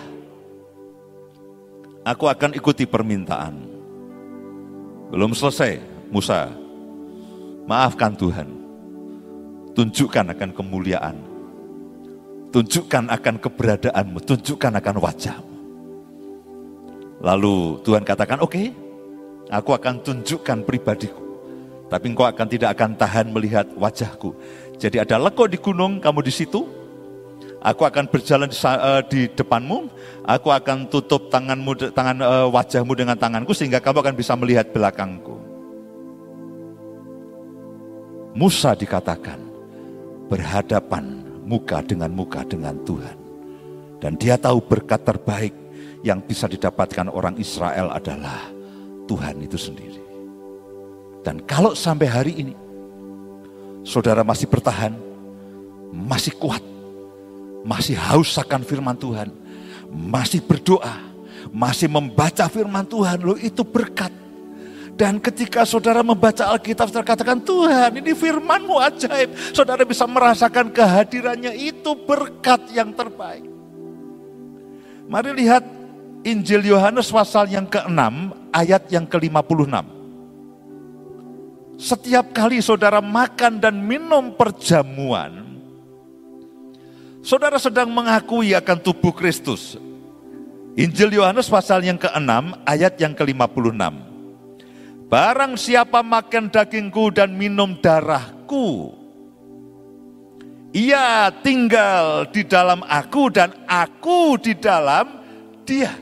[2.05, 3.72] aku akan ikuti permintaan.
[5.13, 5.77] Belum selesai,
[6.09, 6.49] Musa.
[7.69, 8.49] Maafkan Tuhan.
[9.77, 11.13] Tunjukkan akan kemuliaan.
[12.49, 14.17] Tunjukkan akan keberadaanmu.
[14.25, 15.53] Tunjukkan akan wajahmu.
[17.21, 18.73] Lalu Tuhan katakan, oke, okay,
[19.53, 21.21] aku akan tunjukkan pribadiku.
[21.93, 24.33] Tapi engkau akan tidak akan tahan melihat wajahku.
[24.81, 26.65] Jadi ada lekuk di gunung, kamu di situ,
[27.63, 29.87] Aku akan berjalan di, uh, di depanmu,
[30.27, 35.39] aku akan tutup tanganmu, tangan uh, wajahmu dengan tanganku sehingga kamu akan bisa melihat belakangku.
[38.35, 39.39] Musa dikatakan
[40.27, 43.17] berhadapan muka dengan muka dengan Tuhan.
[44.03, 45.55] Dan dia tahu berkat terbaik
[46.03, 48.51] yang bisa didapatkan orang Israel adalah
[49.07, 50.03] Tuhan itu sendiri.
[51.23, 52.55] Dan kalau sampai hari ini
[53.87, 54.91] saudara masih bertahan,
[55.95, 56.59] masih kuat,
[57.63, 59.31] masih haus akan firman Tuhan,
[59.89, 60.99] masih berdoa,
[61.49, 64.11] masih membaca firman Tuhan, lo itu berkat.
[64.93, 69.33] Dan ketika saudara membaca Alkitab, saudara katakan, Tuhan ini firmanmu ajaib.
[69.49, 73.49] Saudara bisa merasakan kehadirannya, itu berkat yang terbaik.
[75.09, 75.65] Mari lihat
[76.21, 77.99] Injil Yohanes pasal yang ke-6,
[78.53, 79.75] ayat yang ke-56.
[81.81, 85.52] Setiap kali saudara makan dan minum perjamuan,
[87.23, 89.79] Saudara sedang mengakui akan tubuh Kristus.
[90.75, 93.79] Injil Yohanes pasal yang ke-6 ayat yang ke-56.
[95.07, 98.91] Barang siapa makan dagingku dan minum darahku,
[100.75, 105.23] ia tinggal di dalam aku dan aku di dalam
[105.63, 105.95] dia.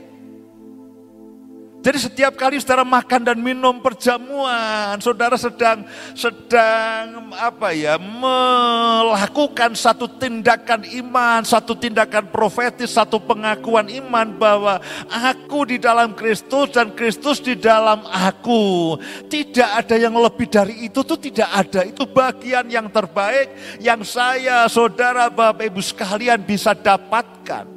[1.82, 5.82] Jadi setiap kali saudara makan dan minum perjamuan, saudara sedang
[6.14, 14.78] sedang apa ya melakukan satu tindakan iman, satu tindakan profetis, satu pengakuan iman bahwa
[15.10, 18.94] aku di dalam Kristus dan Kristus di dalam aku.
[19.26, 21.82] Tidak ada yang lebih dari itu tuh tidak ada.
[21.82, 27.71] Itu bagian yang terbaik yang saya, saudara, Bapak Ibu sekalian bisa dapatkan.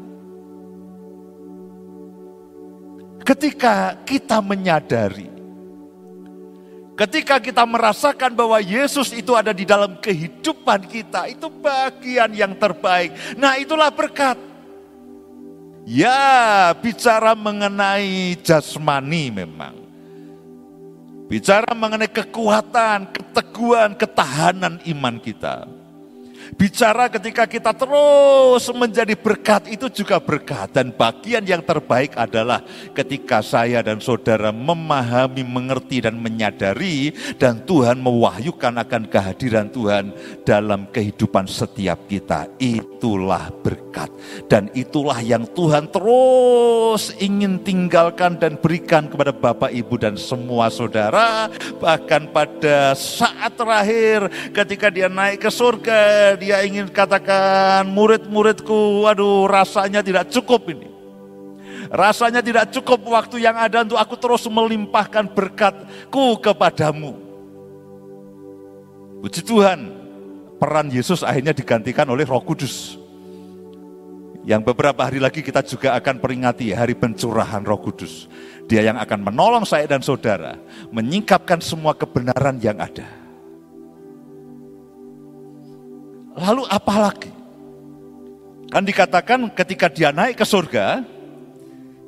[3.26, 5.26] Ketika kita menyadari,
[6.94, 13.17] ketika kita merasakan bahwa Yesus itu ada di dalam kehidupan kita, itu bagian yang terbaik.
[13.34, 14.38] Nah, itulah berkat.
[15.90, 19.73] Ya, bicara mengenai jasmani memang.
[21.26, 25.65] Bicara mengenai kekuatan, keteguhan, ketahanan iman kita.
[26.56, 30.71] Bicara ketika kita terus menjadi berkat itu juga berkat.
[30.71, 32.63] Dan bagian yang terbaik adalah
[32.95, 40.15] ketika saya dan saudara memahami, mengerti dan menyadari dan Tuhan mewahyukan akan kehadiran Tuhan
[40.47, 42.47] dalam kehidupan setiap kita.
[42.56, 44.08] Itulah berkat.
[44.47, 51.51] Dan itulah yang Tuhan terus ingin tinggalkan dan berikan kepada Bapak, Ibu dan semua saudara.
[51.83, 60.06] Bahkan pada saat terakhir ketika dia naik ke surga dia ingin katakan murid-muridku, waduh rasanya
[60.06, 60.93] tidak cukup ini.
[61.89, 67.17] Rasanya tidak cukup waktu yang ada untuk aku terus melimpahkan berkatku kepadamu.
[69.25, 69.89] Puji Tuhan,
[70.62, 73.02] peran Yesus akhirnya digantikan oleh Roh Kudus.
[74.46, 78.29] Yang beberapa hari lagi kita juga akan peringati hari pencurahan Roh Kudus.
[78.69, 80.62] Dia yang akan menolong saya dan saudara
[80.93, 83.25] menyingkapkan semua kebenaran yang ada.
[86.36, 87.31] Lalu apa lagi?
[88.67, 91.00] Kan dikatakan ketika dia naik ke surga,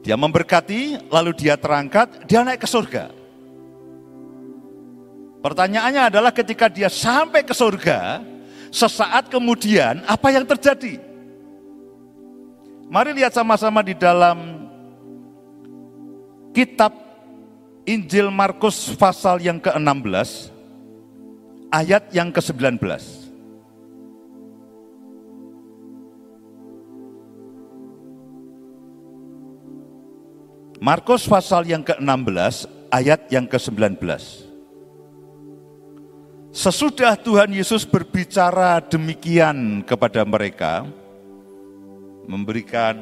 [0.04, 3.08] dia memberkati, lalu dia terangkat, dia naik ke surga.
[5.40, 8.20] Pertanyaannya adalah ketika dia sampai ke surga,
[8.68, 11.00] sesaat kemudian apa yang terjadi?
[12.92, 14.68] Mari lihat sama-sama di dalam
[16.52, 16.92] kitab
[17.88, 20.52] Injil Markus pasal yang ke-16
[21.72, 22.80] ayat yang ke-19.
[30.78, 33.98] Markus pasal yang ke-16 ayat yang ke-19.
[36.54, 40.86] Sesudah Tuhan Yesus berbicara demikian kepada mereka,
[42.30, 42.94] memberikan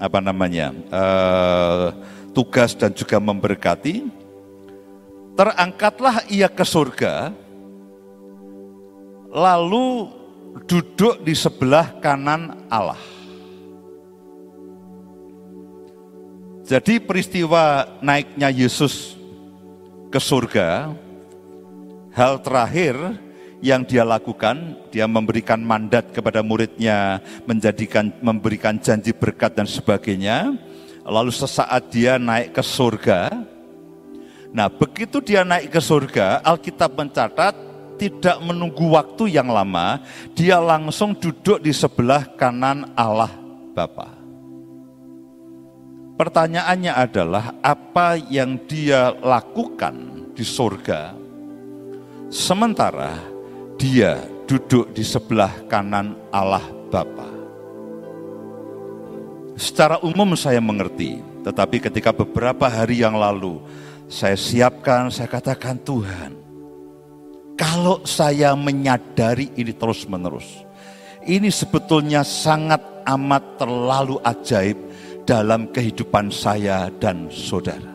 [0.00, 1.92] apa namanya uh,
[2.32, 4.08] tugas dan juga memberkati,
[5.36, 7.28] terangkatlah ia ke surga,
[9.28, 10.08] lalu
[10.64, 13.11] duduk di sebelah kanan Allah.
[16.72, 19.12] Jadi peristiwa naiknya Yesus
[20.08, 20.88] ke surga,
[22.16, 22.96] hal terakhir
[23.60, 30.56] yang dia lakukan, dia memberikan mandat kepada muridnya, menjadikan memberikan janji berkat dan sebagainya.
[31.04, 33.28] Lalu sesaat dia naik ke surga.
[34.56, 37.52] Nah, begitu dia naik ke surga, Alkitab mencatat
[38.00, 40.00] tidak menunggu waktu yang lama,
[40.32, 43.28] dia langsung duduk di sebelah kanan Allah
[43.76, 44.21] Bapa.
[46.12, 51.16] Pertanyaannya adalah apa yang dia lakukan di surga
[52.32, 53.20] sementara
[53.76, 54.16] dia
[54.48, 57.28] duduk di sebelah kanan Allah Bapa.
[59.56, 63.60] Secara umum saya mengerti, tetapi ketika beberapa hari yang lalu
[64.08, 66.32] saya siapkan, saya katakan Tuhan,
[67.56, 70.64] kalau saya menyadari ini terus-menerus,
[71.28, 74.78] ini sebetulnya sangat amat terlalu ajaib
[75.22, 77.92] dalam kehidupan saya dan saudara.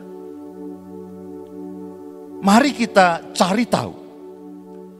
[2.37, 3.93] Mari kita cari tahu.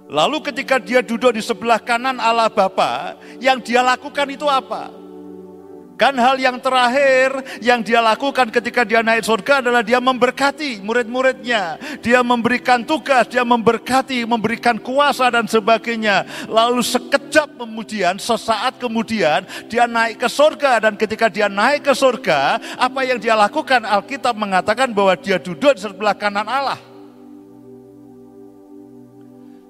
[0.07, 5.06] Lalu ketika dia duduk di sebelah kanan Allah Bapa, yang dia lakukan itu apa?
[5.97, 11.81] Kan hal yang terakhir yang dia lakukan ketika dia naik surga adalah dia memberkati murid-muridnya.
[12.05, 16.29] Dia memberikan tugas, dia memberkati, memberikan kuasa dan sebagainya.
[16.45, 20.85] Lalu sekejap kemudian, sesaat kemudian dia naik ke surga.
[20.85, 23.81] Dan ketika dia naik ke surga, apa yang dia lakukan?
[23.81, 26.86] Alkitab mengatakan bahwa dia duduk di sebelah kanan Allah.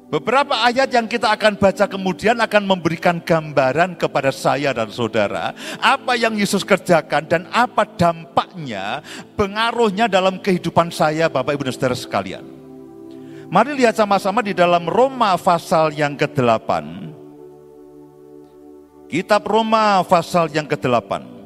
[0.08, 5.52] Beberapa ayat yang kita akan baca kemudian akan memberikan gambaran kepada saya dan saudara
[5.84, 9.04] apa yang Yesus kerjakan dan apa dampaknya,
[9.36, 12.46] pengaruhnya dalam kehidupan saya Bapak Ibu dan Saudara sekalian.
[13.52, 16.72] Mari lihat sama-sama di dalam Roma pasal yang ke-8.
[19.12, 21.37] Kitab Roma pasal yang ke-8.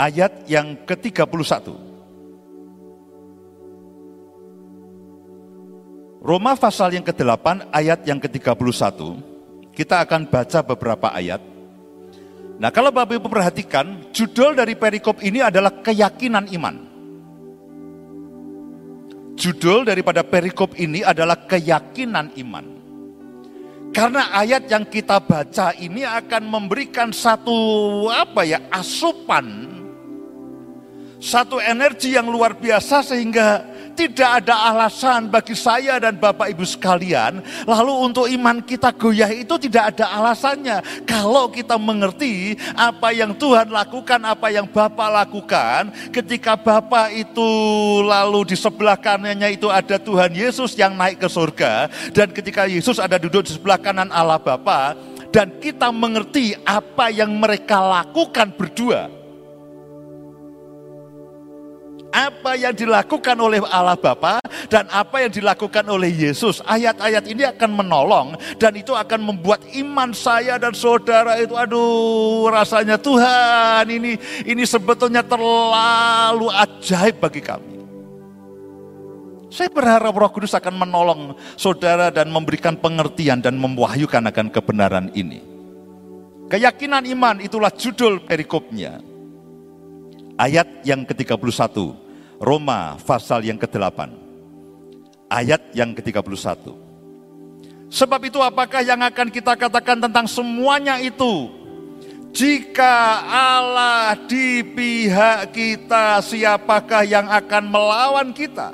[0.00, 1.68] Ayat yang ke-31.
[6.20, 8.96] Roma pasal yang ke-8 ayat yang ke-31,
[9.76, 11.40] kita akan baca beberapa ayat.
[12.60, 16.76] Nah kalau Bapak Ibu perhatikan, judul dari perikop ini adalah keyakinan iman.
[19.40, 22.66] Judul daripada perikop ini adalah keyakinan iman.
[23.96, 27.56] Karena ayat yang kita baca ini akan memberikan satu
[28.12, 29.79] apa ya asupan
[31.20, 33.60] satu energi yang luar biasa sehingga
[33.92, 37.44] tidak ada alasan bagi saya dan Bapak Ibu sekalian.
[37.68, 41.04] Lalu untuk iman kita goyah itu tidak ada alasannya.
[41.04, 45.92] Kalau kita mengerti apa yang Tuhan lakukan, apa yang Bapak lakukan.
[46.08, 47.50] Ketika Bapak itu
[48.00, 51.92] lalu di sebelah kanannya itu ada Tuhan Yesus yang naik ke surga.
[52.16, 54.96] Dan ketika Yesus ada duduk di sebelah kanan Allah Bapa
[55.28, 59.19] dan kita mengerti apa yang mereka lakukan berdua
[62.10, 66.60] apa yang dilakukan oleh Allah Bapa dan apa yang dilakukan oleh Yesus.
[66.66, 72.98] Ayat-ayat ini akan menolong dan itu akan membuat iman saya dan saudara itu aduh rasanya
[72.98, 77.76] Tuhan ini ini sebetulnya terlalu ajaib bagi kami.
[79.50, 85.42] Saya berharap Roh Kudus akan menolong saudara dan memberikan pengertian dan memwahyukan akan kebenaran ini.
[86.46, 89.09] Keyakinan iman itulah judul perikopnya
[90.40, 91.52] ayat yang ke-31,
[92.40, 94.08] Roma pasal yang ke-8,
[95.28, 96.72] ayat yang ke-31.
[97.92, 101.52] Sebab itu apakah yang akan kita katakan tentang semuanya itu?
[102.30, 108.72] Jika Allah di pihak kita, siapakah yang akan melawan kita?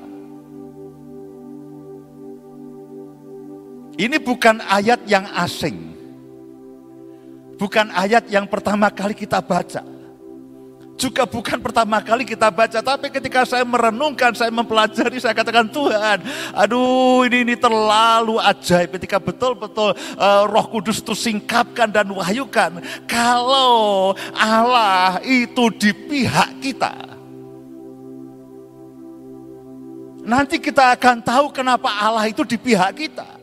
[3.97, 5.97] Ini bukan ayat yang asing.
[7.57, 9.96] Bukan ayat yang pertama kali kita baca
[10.97, 16.25] juga bukan pertama kali kita baca, tapi ketika saya merenungkan, saya mempelajari, saya katakan Tuhan,
[16.57, 22.81] aduh ini ini terlalu ajaib ketika betul-betul uh, Roh Kudus itu singkapkan dan wahyukan.
[23.05, 26.93] Kalau Allah itu di pihak kita,
[30.25, 33.36] nanti kita akan tahu kenapa Allah itu di pihak kita.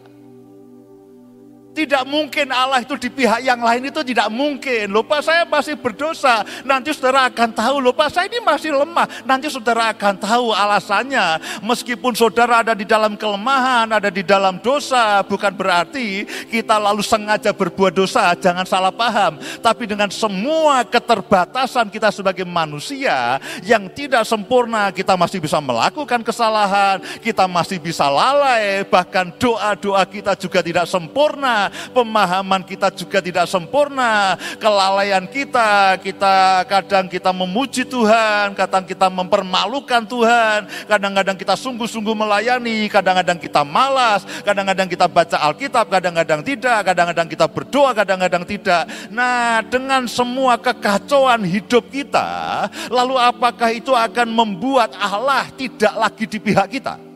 [1.73, 4.93] Tidak mungkin Allah itu di pihak yang lain itu tidak mungkin.
[4.93, 6.45] Lupa saya masih berdosa.
[6.61, 7.81] Nanti saudara akan tahu.
[7.81, 9.09] Lupa saya ini masih lemah.
[9.25, 11.41] Nanti saudara akan tahu alasannya.
[11.65, 15.25] Meskipun saudara ada di dalam kelemahan, ada di dalam dosa.
[15.25, 18.37] Bukan berarti kita lalu sengaja berbuat dosa.
[18.37, 19.41] Jangan salah paham.
[19.57, 24.93] Tapi dengan semua keterbatasan kita sebagai manusia yang tidak sempurna.
[24.93, 27.01] Kita masih bisa melakukan kesalahan.
[27.17, 28.85] Kita masih bisa lalai.
[28.85, 31.62] Bahkan doa-doa kita juga tidak sempurna
[31.93, 40.03] pemahaman kita juga tidak sempurna, kelalaian kita, kita kadang kita memuji Tuhan, kadang kita mempermalukan
[40.07, 47.27] Tuhan, kadang-kadang kita sungguh-sungguh melayani, kadang-kadang kita malas, kadang-kadang kita baca Alkitab, kadang-kadang tidak, kadang-kadang
[47.29, 48.83] kita berdoa, kadang-kadang tidak.
[49.13, 56.39] Nah, dengan semua kekacauan hidup kita, lalu apakah itu akan membuat Allah tidak lagi di
[56.41, 57.12] pihak kita?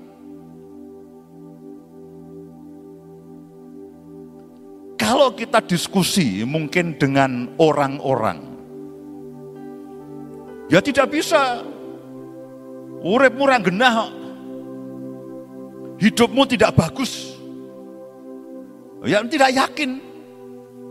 [4.98, 8.42] Kalau kita diskusi mungkin dengan orang-orang,
[10.74, 11.62] ya tidak bisa.
[12.98, 14.10] Urip murah genah,
[16.02, 17.38] hidupmu tidak bagus.
[19.06, 20.02] Ya tidak yakin.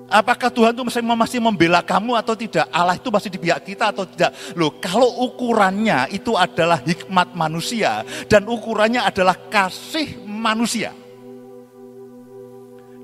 [0.07, 2.71] Apakah Tuhan itu masih membela kamu atau tidak?
[2.71, 4.31] Allah itu masih di pihak kita atau tidak?
[4.55, 10.95] Loh, kalau ukurannya itu adalah hikmat manusia dan ukurannya adalah kasih manusia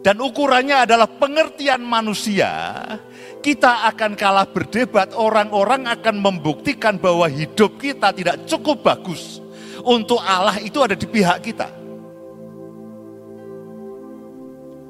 [0.03, 2.83] dan ukurannya adalah pengertian manusia,
[3.39, 5.15] kita akan kalah berdebat.
[5.15, 9.39] Orang-orang akan membuktikan bahwa hidup kita tidak cukup bagus
[9.87, 11.71] untuk Allah itu ada di pihak kita.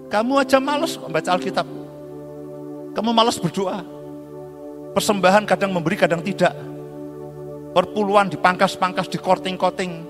[0.08, 1.68] Kamu aja males membaca Alkitab.
[2.96, 3.80] Kamu males berdoa.
[4.92, 6.52] Persembahan kadang memberi, kadang tidak.
[7.72, 10.04] Perpuluhan dipangkas-pangkas, dikorting-korting.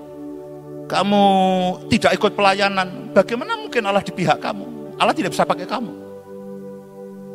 [0.91, 1.23] Kamu
[1.87, 3.15] tidak ikut pelayanan.
[3.15, 4.72] Bagaimana mungkin Allah di pihak kamu?
[5.03, 5.91] Allah tidak bisa pakai kamu.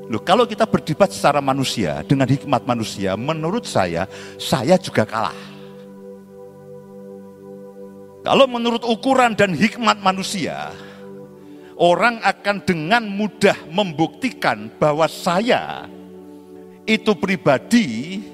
[0.09, 4.09] Loh, kalau kita berdebat secara manusia dengan hikmat manusia, menurut saya,
[4.41, 5.37] saya juga kalah.
[8.25, 10.73] Kalau menurut ukuran dan hikmat manusia,
[11.77, 15.85] orang akan dengan mudah membuktikan bahwa saya
[16.89, 18.25] itu pribadi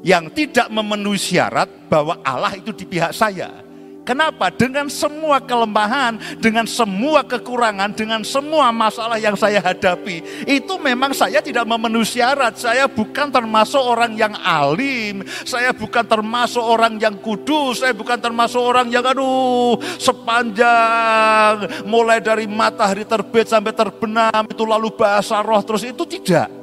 [0.00, 3.71] yang tidak memenuhi syarat bahwa Allah itu di pihak saya.
[4.02, 4.50] Kenapa?
[4.50, 11.38] Dengan semua kelemahan, dengan semua kekurangan, dengan semua masalah yang saya hadapi, itu memang saya
[11.38, 12.58] tidak memenuhi syarat.
[12.58, 18.58] Saya bukan termasuk orang yang alim, saya bukan termasuk orang yang kudus, saya bukan termasuk
[18.58, 25.86] orang yang aduh sepanjang mulai dari matahari terbit sampai terbenam itu lalu bahasa roh terus
[25.86, 26.61] itu tidak.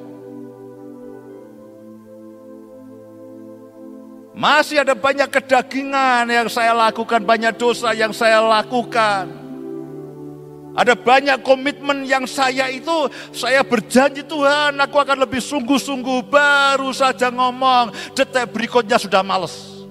[4.39, 9.27] Masih ada banyak kedagingan yang saya lakukan, banyak dosa yang saya lakukan.
[10.79, 17.27] Ada banyak komitmen yang saya itu, saya berjanji Tuhan, aku akan lebih sungguh-sungguh, baru saja
[17.27, 19.83] ngomong, detik berikutnya sudah males.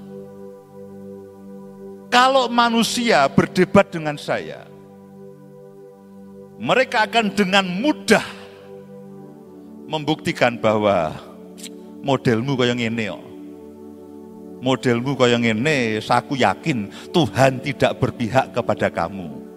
[2.08, 4.64] Kalau manusia berdebat dengan saya,
[6.56, 8.24] mereka akan dengan mudah
[9.92, 11.12] membuktikan bahwa
[12.00, 13.27] modelmu yang ini,
[14.58, 19.48] modelmu yang ini, aku yakin Tuhan tidak berpihak kepada kamu.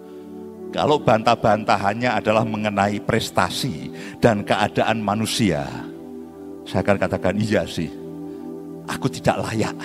[0.72, 3.92] Kalau bantah-bantahannya adalah mengenai prestasi
[4.24, 5.68] dan keadaan manusia,
[6.64, 7.92] saya akan katakan iya sih,
[8.88, 9.76] aku tidak layak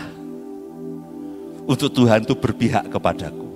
[1.67, 3.49] untuk Tuhan itu berpihak kepadaku.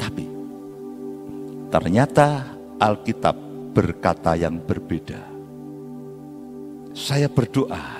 [0.00, 0.24] Tapi
[1.68, 3.36] ternyata Alkitab
[3.76, 5.20] berkata yang berbeda.
[6.96, 7.93] Saya berdoa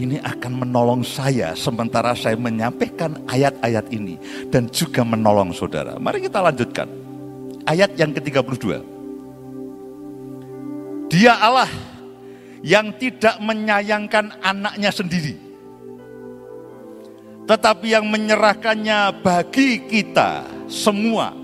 [0.00, 4.16] ini akan menolong saya sementara saya menyampaikan ayat-ayat ini
[4.48, 6.00] dan juga menolong saudara.
[6.00, 6.88] Mari kita lanjutkan.
[7.68, 8.80] Ayat yang ke-32.
[11.12, 11.68] Dia Allah
[12.64, 15.50] yang tidak menyayangkan anaknya sendiri
[17.50, 21.34] tetapi yang menyerahkannya bagi kita semua.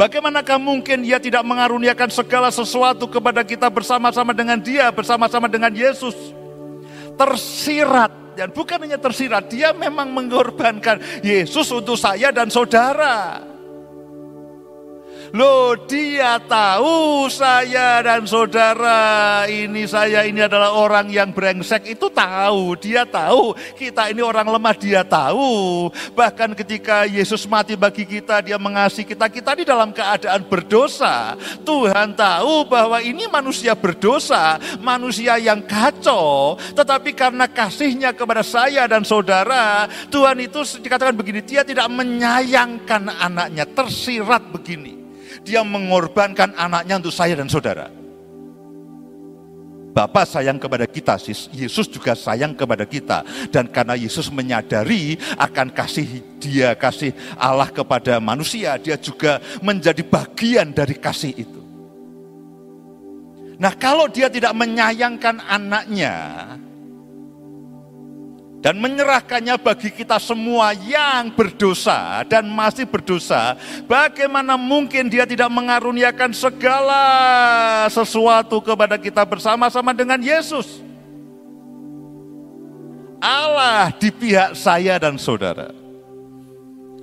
[0.00, 6.16] Bagaimanakah mungkin dia tidak mengaruniakan segala sesuatu kepada kita bersama-sama dengan dia, bersama-sama dengan Yesus?
[7.18, 13.42] Tersirat, dan bukan hanya tersirat, dia memang mengorbankan Yesus untuk saya dan saudara.
[15.36, 22.72] Loh dia tahu saya dan saudara ini saya ini adalah orang yang brengsek itu tahu.
[22.80, 25.88] Dia tahu kita ini orang lemah dia tahu.
[26.16, 29.28] Bahkan ketika Yesus mati bagi kita dia mengasihi kita.
[29.28, 31.36] Kita di dalam keadaan berdosa.
[31.60, 34.56] Tuhan tahu bahwa ini manusia berdosa.
[34.80, 36.56] Manusia yang kacau.
[36.56, 39.92] Tetapi karena kasihnya kepada saya dan saudara.
[40.08, 41.44] Tuhan itu dikatakan begini.
[41.44, 43.68] Dia tidak menyayangkan anaknya.
[43.68, 45.07] Tersirat begini
[45.42, 47.90] dia mengorbankan anaknya untuk saya dan saudara.
[49.88, 51.18] Bapak sayang kepada kita,
[51.50, 53.26] Yesus juga sayang kepada kita.
[53.50, 60.70] Dan karena Yesus menyadari akan kasih dia, kasih Allah kepada manusia, dia juga menjadi bagian
[60.70, 61.60] dari kasih itu.
[63.58, 66.14] Nah kalau dia tidak menyayangkan anaknya,
[68.58, 73.54] dan menyerahkannya bagi kita semua yang berdosa dan masih berdosa,
[73.86, 77.02] bagaimana mungkin dia tidak mengaruniakan segala
[77.86, 80.82] sesuatu kepada kita bersama-sama dengan Yesus?
[83.18, 85.74] Allah di pihak saya dan saudara.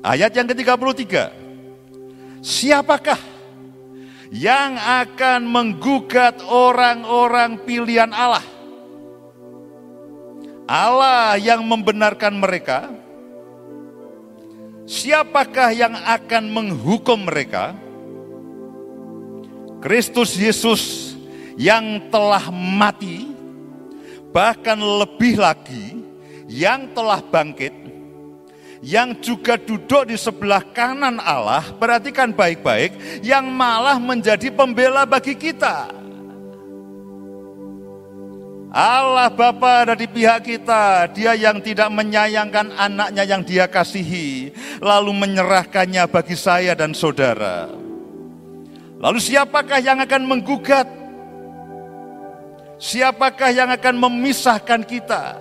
[0.03, 1.31] Ayat yang ke-33.
[2.39, 3.19] Siapakah
[4.31, 8.54] yang akan menggugat orang-orang pilihan Allah?
[10.65, 12.89] Allah yang membenarkan mereka,
[14.89, 17.77] siapakah yang akan menghukum mereka?
[19.77, 21.13] Kristus Yesus
[21.53, 23.29] yang telah mati,
[24.33, 26.01] bahkan lebih lagi,
[26.49, 27.73] yang telah bangkit,
[28.81, 36.04] yang juga duduk di sebelah kanan Allah, perhatikan baik-baik, yang malah menjadi pembela bagi kita.
[38.75, 44.51] Allah Bapa ada di pihak kita, dia yang tidak menyayangkan anaknya yang dia kasihi,
[44.83, 47.71] lalu menyerahkannya bagi saya dan saudara.
[48.99, 50.91] Lalu siapakah yang akan menggugat?
[52.75, 55.39] Siapakah yang akan memisahkan kita?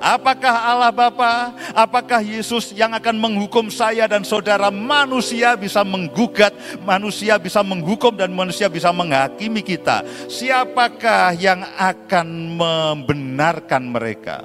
[0.00, 4.72] Apakah Allah Bapa, apakah Yesus yang akan menghukum saya dan saudara?
[4.72, 10.00] Manusia bisa menggugat, manusia bisa menghukum dan manusia bisa menghakimi kita.
[10.24, 12.26] Siapakah yang akan
[12.56, 14.40] membenarkan mereka?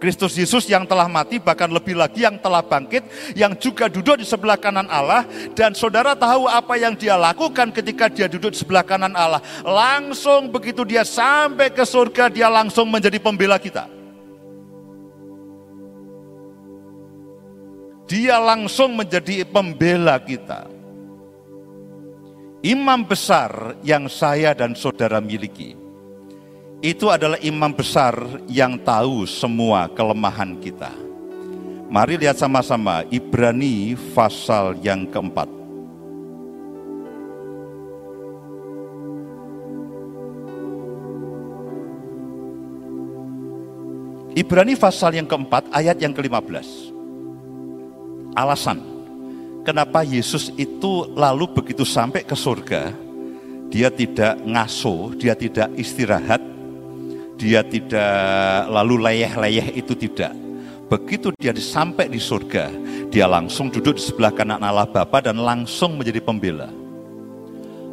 [0.00, 4.26] Kristus Yesus yang telah mati, bahkan lebih lagi yang telah bangkit, yang juga duduk di
[4.26, 8.82] sebelah kanan Allah, dan saudara tahu apa yang dia lakukan ketika dia duduk di sebelah
[8.82, 9.44] kanan Allah.
[9.60, 13.99] Langsung begitu dia sampai ke surga, dia langsung menjadi pembela kita.
[18.10, 20.66] Dia langsung menjadi pembela kita.
[22.58, 25.78] Imam besar yang saya dan saudara miliki,
[26.82, 28.18] itu adalah imam besar
[28.50, 30.90] yang tahu semua kelemahan kita.
[31.86, 35.46] Mari lihat sama-sama Ibrani pasal yang keempat.
[44.34, 46.89] Ibrani pasal yang keempat ayat yang ke-15
[48.34, 48.90] alasan
[49.62, 52.92] kenapa Yesus itu lalu begitu sampai ke surga,
[53.70, 56.42] dia tidak ngaso, dia tidak istirahat,
[57.38, 60.34] dia tidak lalu leyeh-leyeh itu tidak.
[60.90, 62.66] Begitu dia sampai di surga,
[63.14, 66.66] dia langsung duduk di sebelah kanan Allah Bapa dan langsung menjadi pembela.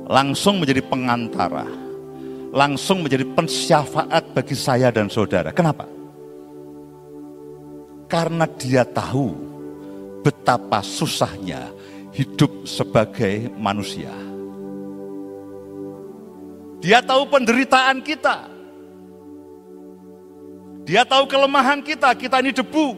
[0.09, 1.67] Langsung menjadi pengantara.
[2.47, 5.53] Langsung menjadi pensyafaat bagi saya dan saudara.
[5.53, 5.85] Kenapa?
[8.07, 9.56] Karena dia tahu
[10.21, 11.69] betapa susahnya
[12.13, 14.13] hidup sebagai manusia.
[16.81, 18.49] Dia tahu penderitaan kita.
[20.87, 22.95] Dia tahu kelemahan kita, kita ini debu.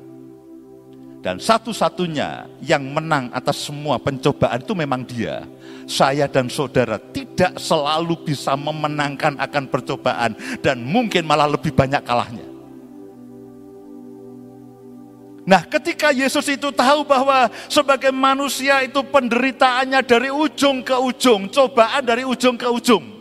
[1.20, 5.44] Dan satu-satunya yang menang atas semua pencobaan itu memang dia
[5.86, 12.46] saya dan saudara tidak selalu bisa memenangkan akan percobaan dan mungkin malah lebih banyak kalahnya.
[15.46, 22.02] Nah, ketika Yesus itu tahu bahwa sebagai manusia itu penderitaannya dari ujung ke ujung, cobaan
[22.02, 23.15] dari ujung ke ujung.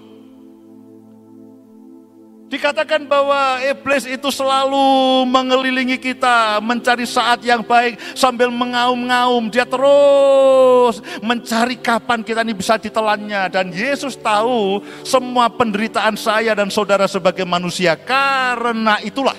[2.55, 9.51] Dikatakan bahwa iblis itu selalu mengelilingi kita, mencari saat yang baik sambil mengaum-ngaum.
[9.51, 13.51] Dia terus mencari kapan kita ini bisa ditelannya.
[13.51, 17.99] Dan Yesus tahu semua penderitaan saya dan saudara sebagai manusia.
[17.99, 19.35] Karena itulah.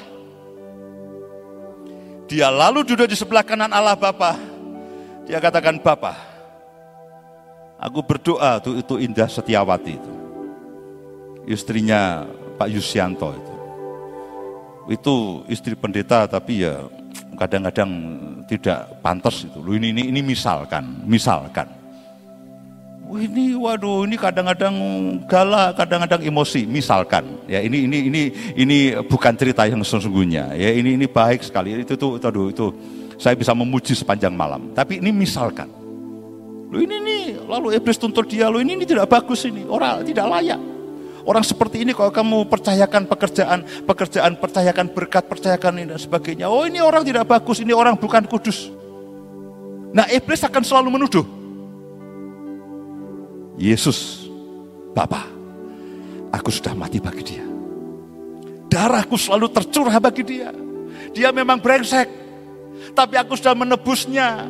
[2.28, 4.36] Dia lalu duduk di sebelah kanan Allah Bapa.
[5.24, 6.20] Dia katakan, Bapa,
[7.80, 10.12] aku berdoa untuk itu Indah Setiawati itu.
[11.48, 13.54] Istrinya Pak Yusianto itu.
[14.86, 15.14] Itu
[15.46, 16.88] istri pendeta tapi ya
[17.36, 17.90] kadang-kadang
[18.48, 19.58] tidak pantas itu.
[19.60, 21.68] Lu ini, ini ini misalkan, misalkan.
[23.06, 24.74] ini waduh ini kadang-kadang
[25.30, 27.22] galak, kadang-kadang emosi, misalkan.
[27.46, 28.22] Ya ini ini ini
[28.58, 30.58] ini bukan cerita yang sesungguhnya.
[30.58, 31.70] Ya ini ini baik sekali.
[31.78, 32.74] Itu tuh aduh itu
[33.14, 34.74] saya bisa memuji sepanjang malam.
[34.74, 35.70] Tapi ini misalkan.
[36.66, 40.26] Lu ini nih, lalu iblis tuntut dia, lu ini, ini tidak bagus ini, orang tidak
[40.26, 40.58] layak.
[41.26, 46.46] Orang seperti ini kalau kamu percayakan pekerjaan, pekerjaan, percayakan berkat, percayakan ini dan sebagainya.
[46.46, 48.70] Oh ini orang tidak bagus, ini orang bukan kudus.
[49.90, 51.26] Nah iblis akan selalu menuduh.
[53.58, 54.30] Yesus,
[54.94, 55.26] Bapa,
[56.30, 57.44] aku sudah mati bagi dia.
[58.70, 60.54] Darahku selalu tercurah bagi dia.
[61.10, 62.06] Dia memang brengsek,
[62.94, 64.46] tapi aku sudah menebusnya.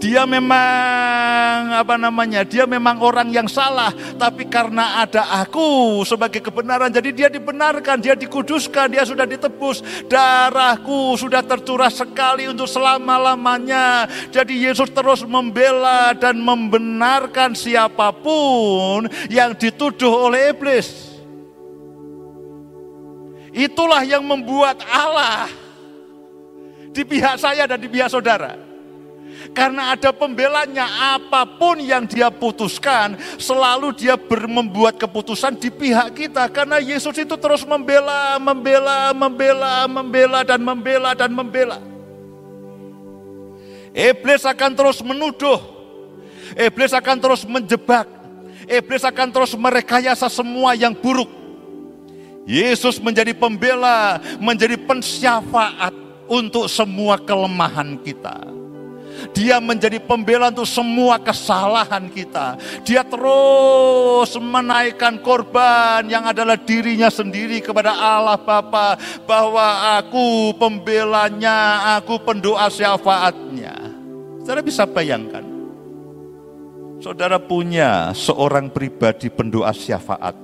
[0.00, 2.40] Dia memang apa namanya?
[2.40, 8.16] Dia memang orang yang salah, tapi karena ada aku sebagai kebenaran, jadi dia dibenarkan, dia
[8.16, 9.84] dikuduskan, dia sudah ditebus.
[10.08, 14.08] Darahku sudah tercurah sekali untuk selama-lamanya.
[14.32, 21.12] Jadi Yesus terus membela dan membenarkan siapa pun yang dituduh oleh iblis.
[23.52, 25.52] Itulah yang membuat Allah
[26.88, 28.69] di pihak saya dan di pihak saudara.
[29.56, 34.14] Karena ada pembelanya, apa pun yang dia putuskan, selalu dia
[34.46, 36.44] membuat keputusan di pihak kita.
[36.52, 41.78] Karena Yesus itu terus membela, membela, membela, membela, dan membela, dan membela.
[43.90, 45.58] Iblis akan terus menuduh.
[46.54, 48.06] Iblis akan terus menjebak.
[48.70, 51.26] Iblis akan terus merekayasa semua yang buruk.
[52.46, 55.94] Yesus menjadi pembela, menjadi pensyafaat
[56.30, 58.59] untuk semua kelemahan kita.
[59.36, 62.56] Dia menjadi pembela untuk semua kesalahan kita.
[62.84, 72.20] Dia terus menaikkan korban yang adalah dirinya sendiri kepada Allah Bapa bahwa aku pembelanya, aku
[72.22, 73.74] pendoa syafaatnya.
[74.40, 75.44] Saudara bisa bayangkan.
[77.00, 80.36] Saudara punya seorang pribadi pendoa syafaat.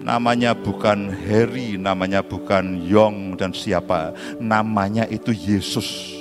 [0.00, 4.16] Namanya bukan Harry, namanya bukan Yong dan siapa.
[4.40, 6.19] Namanya itu Yesus.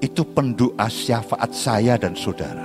[0.00, 2.64] Itu pendoa syafaat saya dan saudara.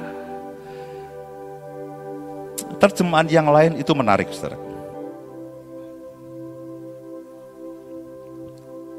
[2.79, 4.55] Terjemahan yang lain itu menarik, saudara.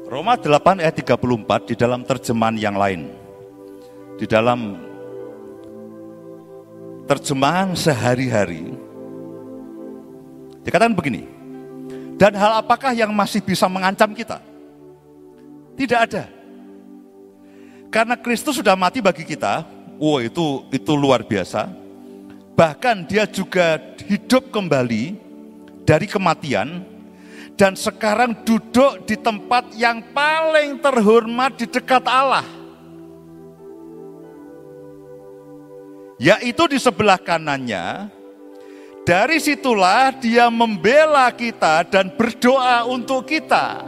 [0.07, 3.11] Roma 8 ayat 34 di dalam terjemahan yang lain.
[4.17, 4.79] Di dalam
[7.05, 8.71] terjemahan sehari-hari,
[10.65, 11.27] dikatakan begini,
[12.17, 14.41] dan hal apakah yang masih bisa mengancam kita?
[15.77, 16.36] Tidak ada.
[17.87, 19.63] Karena Kristus sudah mati bagi kita,
[19.95, 21.71] oh itu itu luar biasa.
[22.57, 25.15] Bahkan dia juga hidup kembali
[25.87, 26.83] dari kematian,
[27.55, 32.45] dan sekarang duduk di tempat yang paling terhormat di dekat Allah.
[36.17, 38.09] Yaitu di sebelah kanannya,
[39.05, 43.85] dari situlah dia membela kita dan berdoa untuk kita.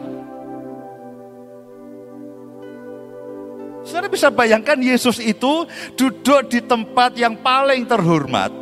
[3.89, 5.65] Saudara bisa bayangkan Yesus itu
[5.97, 8.53] duduk di tempat yang paling terhormat.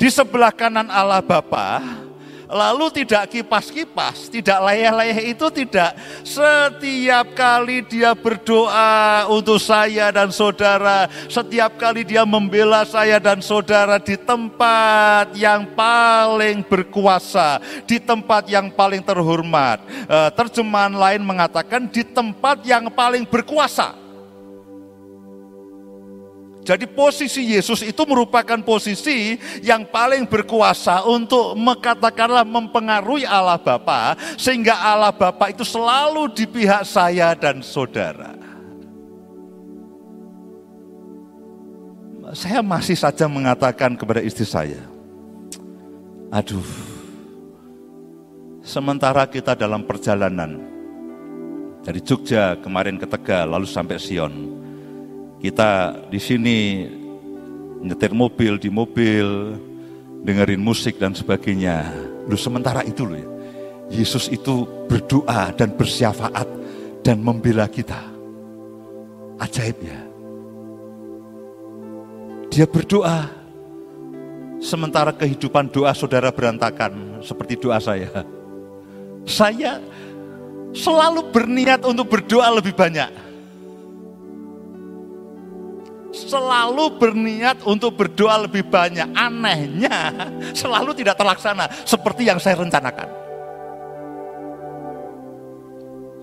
[0.00, 1.84] Di sebelah kanan Allah Bapa,
[2.54, 5.96] Lalu tidak kipas-kipas, tidak layah-layah itu tidak.
[6.22, 13.96] Setiap kali dia berdoa untuk saya dan saudara, setiap kali dia membela saya dan saudara
[13.96, 17.58] di tempat yang paling berkuasa,
[17.88, 19.80] di tempat yang paling terhormat.
[20.06, 24.03] Eh, terjemahan lain mengatakan di tempat yang paling berkuasa.
[26.64, 34.72] Jadi posisi Yesus itu merupakan posisi yang paling berkuasa untuk mengatakanlah mempengaruhi Allah Bapa sehingga
[34.72, 38.32] Allah Bapa itu selalu di pihak saya dan saudara.
[42.32, 44.80] Saya masih saja mengatakan kepada istri saya,
[46.32, 46.64] aduh,
[48.64, 50.64] sementara kita dalam perjalanan
[51.84, 54.63] dari Jogja kemarin ke Tegal lalu sampai Sion,
[55.44, 56.88] kita di sini
[57.84, 59.52] nyetir mobil di mobil,
[60.24, 61.84] dengerin musik dan sebagainya.
[62.24, 63.28] Lu sementara itu loh ya.
[63.92, 66.48] Yesus itu berdoa dan bersyafaat
[67.04, 68.00] dan membela kita.
[69.36, 70.00] Ajaib ya.
[72.48, 73.28] Dia berdoa
[74.64, 78.24] sementara kehidupan doa saudara berantakan seperti doa saya.
[79.28, 79.76] Saya
[80.72, 83.33] selalu berniat untuk berdoa lebih banyak
[86.14, 89.10] selalu berniat untuk berdoa lebih banyak.
[89.12, 90.14] Anehnya
[90.62, 93.26] selalu tidak terlaksana seperti yang saya rencanakan.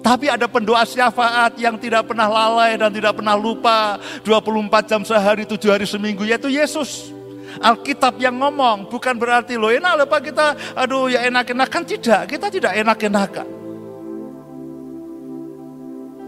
[0.02, 5.46] Tapi ada pendoa syafaat yang tidak pernah lalai dan tidak pernah lupa 24 jam sehari,
[5.46, 7.14] 7 hari seminggu yaitu Yesus.
[7.62, 12.74] Alkitab yang ngomong bukan berarti lo enak lupa kita aduh ya enak-enakan tidak, kita tidak
[12.82, 13.48] enak-enakan.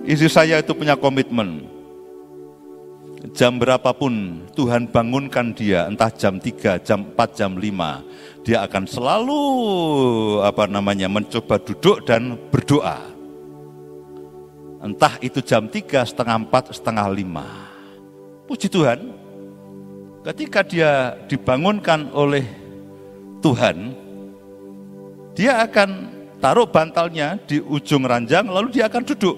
[0.03, 1.72] Isi saya itu punya komitmen
[3.31, 9.41] jam berapapun Tuhan bangunkan dia, entah jam 3, jam 4, jam 5, dia akan selalu
[10.43, 12.99] apa namanya mencoba duduk dan berdoa.
[14.83, 18.51] Entah itu jam 3, setengah 4, setengah 5.
[18.51, 18.99] Puji Tuhan,
[20.27, 22.43] ketika dia dibangunkan oleh
[23.39, 23.95] Tuhan,
[25.31, 26.11] dia akan
[26.43, 29.37] taruh bantalnya di ujung ranjang, lalu dia akan duduk.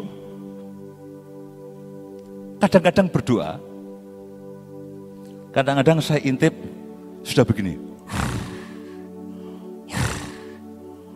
[2.58, 3.62] Kadang-kadang berdoa,
[5.56, 6.52] Kadang-kadang saya intip
[7.24, 7.80] sudah begini.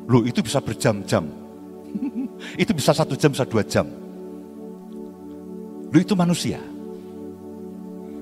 [0.07, 1.27] Loh itu bisa berjam-jam.
[2.63, 3.83] itu bisa satu jam, bisa dua jam.
[5.91, 6.63] Loh itu manusia.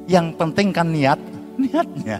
[0.09, 1.21] Yang penting kan niat,
[1.61, 2.19] niatnya.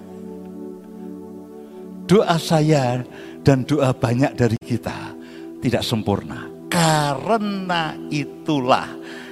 [2.06, 3.02] Doa saya
[3.42, 5.18] dan doa banyak dari kita
[5.60, 6.46] tidak sempurna.
[6.70, 8.88] Karena itulah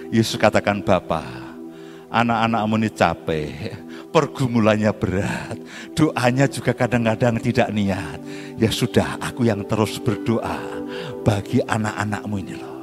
[0.10, 1.24] Yesus katakan Bapa,
[2.10, 3.85] anak-anakmu ini capek,
[4.16, 5.60] pergumulannya berat,
[5.92, 8.16] doanya juga kadang-kadang tidak niat.
[8.56, 10.56] Ya sudah, aku yang terus berdoa
[11.28, 12.76] bagi anak-anakmu ini loh.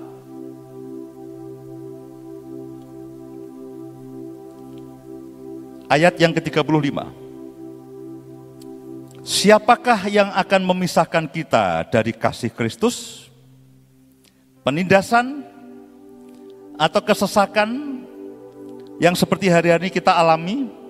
[5.89, 7.01] Ayat yang ke-35.
[9.25, 13.29] Siapakah yang akan memisahkan kita dari kasih Kristus?
[14.61, 15.49] Penindasan
[16.77, 18.05] atau kesesakan
[19.01, 20.82] yang seperti hari-hari kita alami?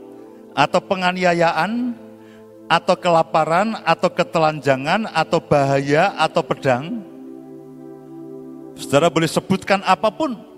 [0.53, 1.97] Atau penganiayaan,
[2.69, 7.05] atau kelaparan, atau ketelanjangan, atau bahaya, atau pedang.
[8.77, 10.52] Saudara boleh sebutkan apa pun.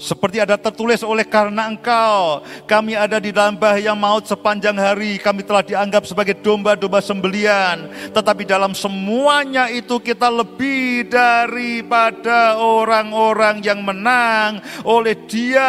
[0.00, 5.44] Seperti ada tertulis oleh karena engkau, kami ada di dalam bahaya maut sepanjang hari, kami
[5.44, 7.84] telah dianggap sebagai domba-domba sembelian.
[8.08, 15.68] Tetapi dalam semuanya itu kita lebih daripada orang-orang yang menang oleh dia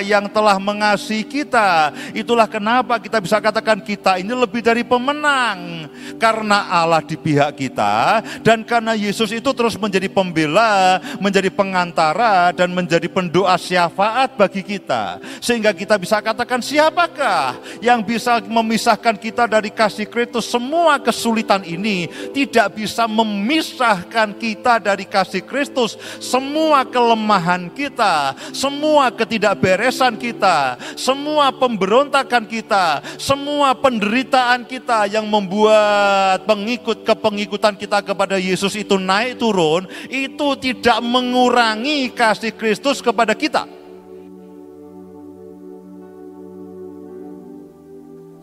[0.00, 1.92] yang telah mengasihi kita.
[2.16, 5.92] Itulah kenapa kita bisa katakan kita ini lebih dari pemenang.
[6.16, 12.72] Karena Allah di pihak kita dan karena Yesus itu terus menjadi pembela, menjadi pengantara dan
[12.72, 15.18] menjadi pendoa syafaat bagi kita.
[15.42, 20.46] Sehingga kita bisa katakan siapakah yang bisa memisahkan kita dari kasih Kristus.
[20.46, 25.98] Semua kesulitan ini tidak bisa memisahkan kita dari kasih Kristus.
[26.22, 37.02] Semua kelemahan kita, semua ketidakberesan kita, semua pemberontakan kita, semua penderitaan kita yang membuat pengikut
[37.02, 43.55] kepengikutan kita kepada Yesus itu naik turun, itu tidak mengurangi kasih Kristus kepada kita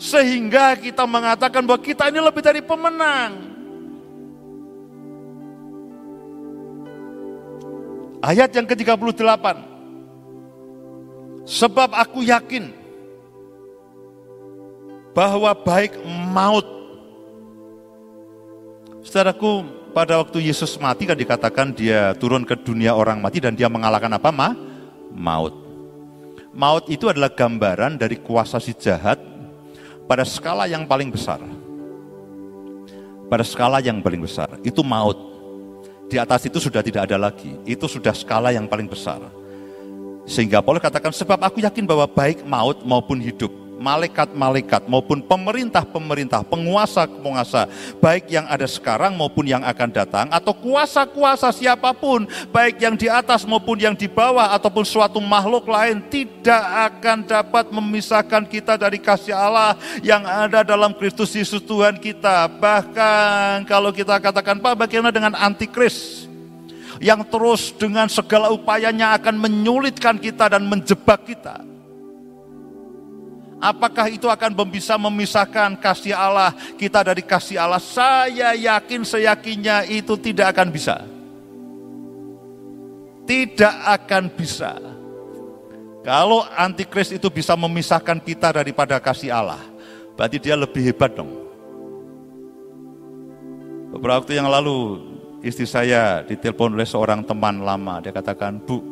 [0.03, 3.31] Sehingga kita mengatakan bahwa kita ini lebih dari pemenang.
[8.19, 9.71] Ayat yang ke-38.
[11.47, 12.67] Sebab aku yakin
[15.15, 15.95] bahwa baik
[16.35, 16.67] maut.
[19.07, 19.63] Saudaraku,
[19.95, 24.11] pada waktu Yesus mati kan dikatakan dia turun ke dunia orang mati dan dia mengalahkan
[24.19, 24.35] apa?
[24.35, 24.51] Ma?
[25.15, 25.55] Maut.
[26.51, 29.32] Maut itu adalah gambaran dari kuasa si jahat
[30.05, 31.39] pada skala yang paling besar.
[33.31, 35.17] Pada skala yang paling besar, itu maut.
[36.11, 39.23] Di atas itu sudah tidak ada lagi, itu sudah skala yang paling besar.
[40.27, 43.51] Sehingga Paulus katakan, sebab aku yakin bahwa baik maut maupun hidup,
[43.83, 47.67] malaikat-malaikat maupun pemerintah-pemerintah, penguasa-penguasa,
[47.99, 52.23] baik yang ada sekarang maupun yang akan datang, atau kuasa-kuasa siapa pun,
[52.55, 57.67] baik yang di atas maupun yang di bawah, ataupun suatu makhluk lain, tidak akan dapat
[57.75, 62.47] memisahkan kita dari kasih Allah yang ada dalam Kristus Yesus Tuhan kita.
[62.47, 66.23] Bahkan kalau kita katakan, Pak bagaimana dengan antikris?
[67.01, 71.72] yang terus dengan segala upayanya akan menyulitkan kita dan menjebak kita
[73.63, 77.79] Apakah itu akan bisa memisahkan kasih Allah kita dari kasih Allah?
[77.79, 81.07] Saya yakin seyakinnya itu tidak akan bisa.
[83.23, 84.75] Tidak akan bisa.
[86.03, 89.63] Kalau antikris itu bisa memisahkan kita daripada kasih Allah,
[90.19, 91.31] berarti dia lebih hebat dong.
[93.95, 94.99] Beberapa waktu yang lalu
[95.39, 98.83] istri saya ditelepon oleh seorang teman lama, dia katakan, "Bu,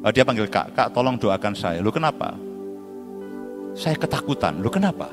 [0.00, 2.47] eh, dia panggil Kak, Kak tolong doakan saya." Lu kenapa?
[3.78, 4.58] Saya ketakutan.
[4.58, 5.06] Loh kenapa?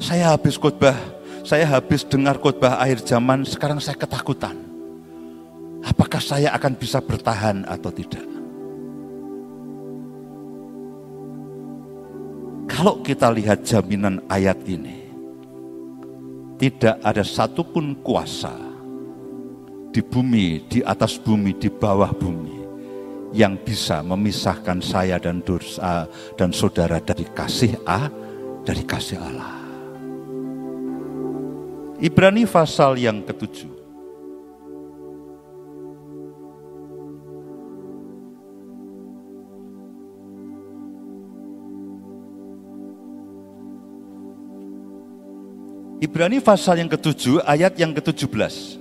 [0.00, 0.96] Saya habis khotbah,
[1.44, 4.56] saya habis dengar khotbah akhir zaman, sekarang saya ketakutan.
[5.84, 8.24] Apakah saya akan bisa bertahan atau tidak?
[12.66, 15.08] Kalau kita lihat jaminan ayat ini,
[16.60, 18.52] tidak ada satupun kuasa
[19.94, 22.65] di bumi, di atas bumi, di bawah bumi
[23.36, 26.08] yang bisa memisahkan saya dan dosa
[26.40, 28.08] dan saudara dari kasih A,
[28.64, 29.52] dari kasih Allah.
[32.00, 33.76] Ibrani pasal yang ketujuh.
[45.96, 48.76] Ibrani pasal yang ketujuh ayat yang ketujuh belas.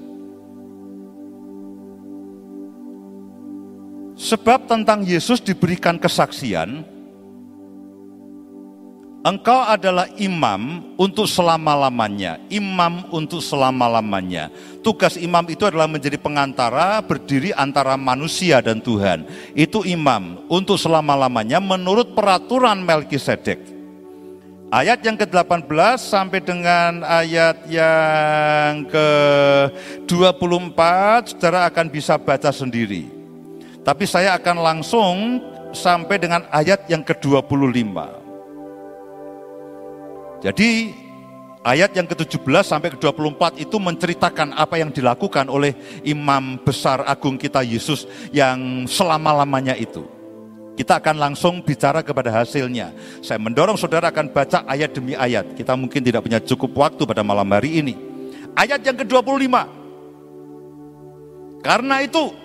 [4.25, 6.81] Sebab tentang Yesus diberikan kesaksian,
[9.21, 14.49] engkau adalah imam untuk selama-lamanya, imam untuk selama-lamanya.
[14.81, 19.29] Tugas imam itu adalah menjadi pengantara berdiri antara manusia dan Tuhan.
[19.53, 23.77] Itu imam untuk selama-lamanya menurut peraturan Melkisedek.
[24.73, 30.81] Ayat yang ke-18 sampai dengan ayat yang ke-24
[31.29, 33.14] saudara akan bisa baca sendiri.
[33.85, 35.15] Tapi saya akan langsung
[35.69, 37.93] sampai dengan ayat yang ke-25.
[40.41, 40.89] Jadi
[41.61, 47.61] ayat yang ke-17 sampai ke-24 itu menceritakan apa yang dilakukan oleh imam besar agung kita
[47.61, 50.09] Yesus yang selama-lamanya itu.
[50.75, 52.89] Kita akan langsung bicara kepada hasilnya.
[53.21, 55.55] Saya mendorong saudara akan baca ayat demi ayat.
[55.55, 57.95] Kita mungkin tidak punya cukup waktu pada malam hari ini.
[58.57, 59.55] Ayat yang ke-25.
[61.63, 62.44] Karena itu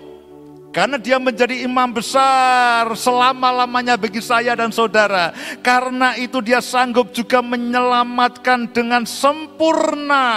[0.71, 5.35] karena dia menjadi imam besar selama-lamanya bagi saya dan saudara.
[5.59, 10.27] Karena itu dia sanggup juga menyelamatkan dengan sempurna.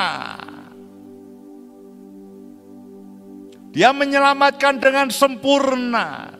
[3.71, 6.35] Dia menyelamatkan dengan sempurna.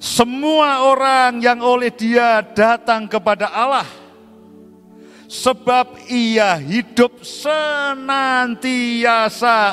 [0.00, 3.99] Semua orang yang oleh dia datang kepada Allah
[5.30, 8.58] sebab ia hidup senantiasa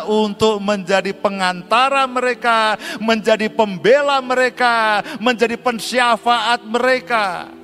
[0.05, 7.56] untuk menjadi pengantara mereka, menjadi pembela mereka, menjadi pensyafaat mereka.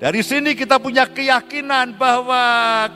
[0.00, 2.40] Dari sini kita punya keyakinan bahwa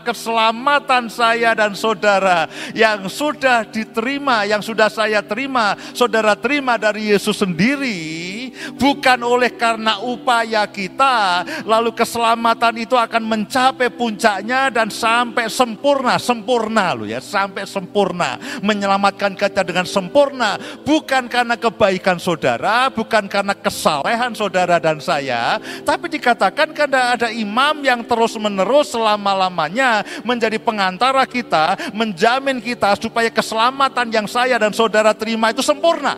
[0.09, 7.45] keselamatan saya dan saudara yang sudah diterima, yang sudah saya terima, saudara terima dari Yesus
[7.45, 8.49] sendiri,
[8.81, 16.97] bukan oleh karena upaya kita, lalu keselamatan itu akan mencapai puncaknya dan sampai sempurna, sempurna
[16.97, 20.57] loh ya, sampai sempurna, menyelamatkan kita dengan sempurna,
[20.89, 27.29] bukan karena kebaikan saudara, bukan karena kesalehan saudara dan saya, tapi dikatakan karena ada, ada
[27.35, 35.11] imam yang terus-menerus selama-lamanya menjadi pengantara kita, menjamin kita supaya keselamatan yang saya dan saudara
[35.11, 36.15] terima itu sempurna.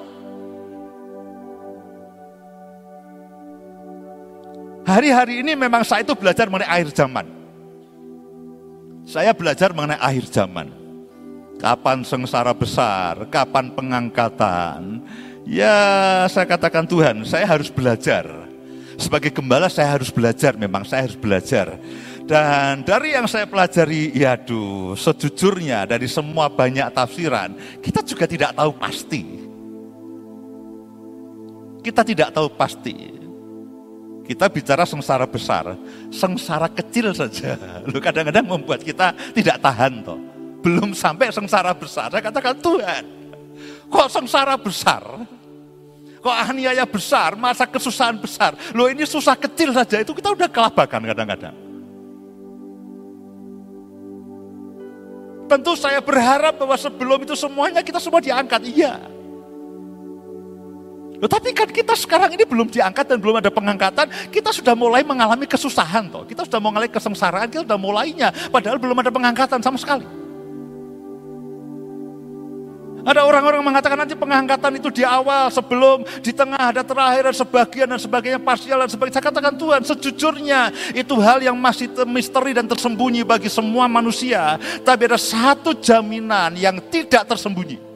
[4.87, 7.27] Hari-hari ini memang saya itu belajar mengenai akhir zaman.
[9.09, 10.69] Saya belajar mengenai akhir zaman.
[11.57, 15.03] Kapan sengsara besar, kapan pengangkatan.
[15.43, 15.75] Ya
[16.31, 18.46] saya katakan Tuhan, saya harus belajar
[18.97, 21.77] sebagai gembala saya harus belajar, memang saya harus belajar.
[22.27, 28.51] Dan dari yang saya pelajari, ya aduh, sejujurnya dari semua banyak tafsiran, kita juga tidak
[28.57, 29.23] tahu pasti.
[31.87, 33.15] Kita tidak tahu pasti.
[34.27, 35.79] Kita bicara sengsara besar,
[36.11, 37.55] sengsara kecil saja.
[37.95, 40.19] Lu kadang-kadang membuat kita tidak tahan toh.
[40.67, 42.11] Belum sampai sengsara besar.
[42.11, 43.07] Saya katakan Tuhan,
[43.87, 45.05] kok sengsara besar?
[46.27, 48.59] Kok aniaya besar, masa kesusahan besar.
[48.75, 51.55] Loh ini susah kecil saja, itu kita udah kelabakan kadang-kadang.
[55.47, 58.99] Tentu saya berharap bahwa sebelum itu semuanya kita semua diangkat, iya.
[61.23, 65.07] Loh, tapi kan kita sekarang ini belum diangkat dan belum ada pengangkatan, kita sudah mulai
[65.07, 66.27] mengalami kesusahan toh.
[66.27, 70.26] Kita sudah mengalami kesengsaraan, kita sudah mulainya, padahal belum ada pengangkatan sama sekali.
[73.07, 77.87] Ada orang-orang mengatakan nanti pengangkatan itu di awal, sebelum, di tengah, ada terakhir, dan sebagian,
[77.87, 79.15] dan sebagainya, parsial, dan sebagainya.
[79.23, 84.59] Saya katakan Tuhan, sejujurnya itu hal yang masih misteri dan tersembunyi bagi semua manusia.
[84.83, 87.96] Tapi ada satu jaminan yang tidak tersembunyi.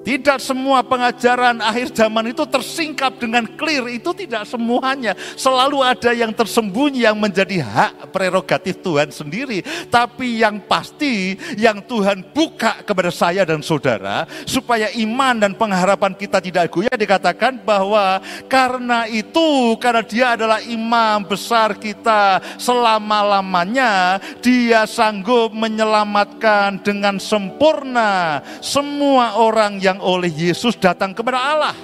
[0.00, 5.12] Tidak semua pengajaran akhir zaman itu tersingkap dengan clear, itu tidak semuanya.
[5.36, 9.60] Selalu ada yang tersembunyi yang menjadi hak prerogatif Tuhan sendiri.
[9.92, 16.38] Tapi yang pasti yang Tuhan buka kepada saya dan saudara supaya iman dan pengharapan kita
[16.40, 25.52] tidak goyah dikatakan bahwa karena itu karena dia adalah imam besar kita selama-lamanya dia sanggup
[25.52, 31.76] menyelamatkan dengan sempurna semua orang yang yang oleh Yesus datang kepada Allah.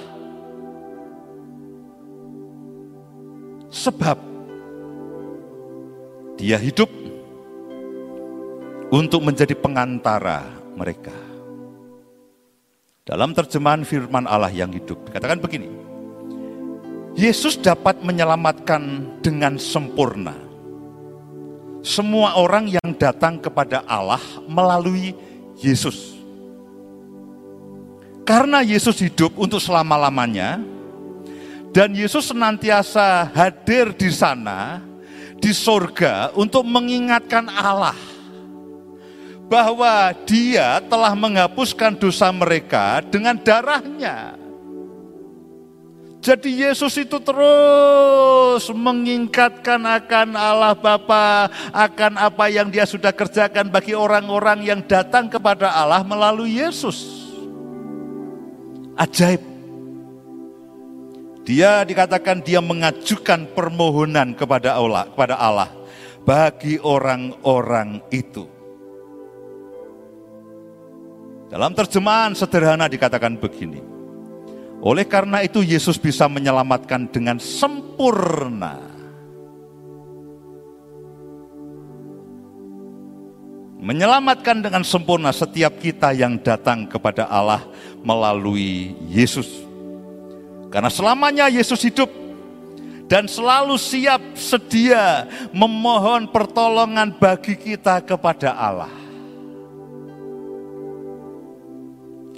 [3.67, 4.17] Sebab
[6.39, 6.87] dia hidup
[8.95, 10.47] untuk menjadi pengantara
[10.79, 11.13] mereka.
[13.03, 15.67] Dalam terjemahan firman Allah yang hidup, dikatakan begini.
[17.19, 20.47] Yesus dapat menyelamatkan dengan sempurna
[21.87, 25.15] semua orang yang datang kepada Allah melalui
[25.55, 26.16] Yesus.
[28.27, 30.59] Karena Yesus hidup untuk selama-lamanya,
[31.71, 34.83] dan Yesus senantiasa hadir di sana,
[35.39, 37.95] di sorga, untuk mengingatkan Allah
[39.47, 44.35] bahwa Dia telah menghapuskan dosa mereka dengan darahnya.
[46.19, 53.95] Jadi Yesus itu terus mengingatkan akan Allah Bapa, akan apa yang dia sudah kerjakan bagi
[53.95, 57.26] orang-orang yang datang kepada Allah melalui Yesus
[58.97, 59.41] ajaib.
[61.47, 65.71] Dia dikatakan dia mengajukan permohonan kepada Allah, kepada Allah
[66.27, 68.43] bagi orang-orang itu.
[71.47, 73.79] Dalam terjemahan sederhana dikatakan begini.
[74.83, 78.75] Oleh karena itu Yesus bisa menyelamatkan dengan sempurna.
[83.77, 87.61] Menyelamatkan dengan sempurna setiap kita yang datang kepada Allah
[88.01, 89.45] melalui Yesus.
[90.73, 92.09] Karena selamanya Yesus hidup
[93.07, 98.91] dan selalu siap sedia memohon pertolongan bagi kita kepada Allah.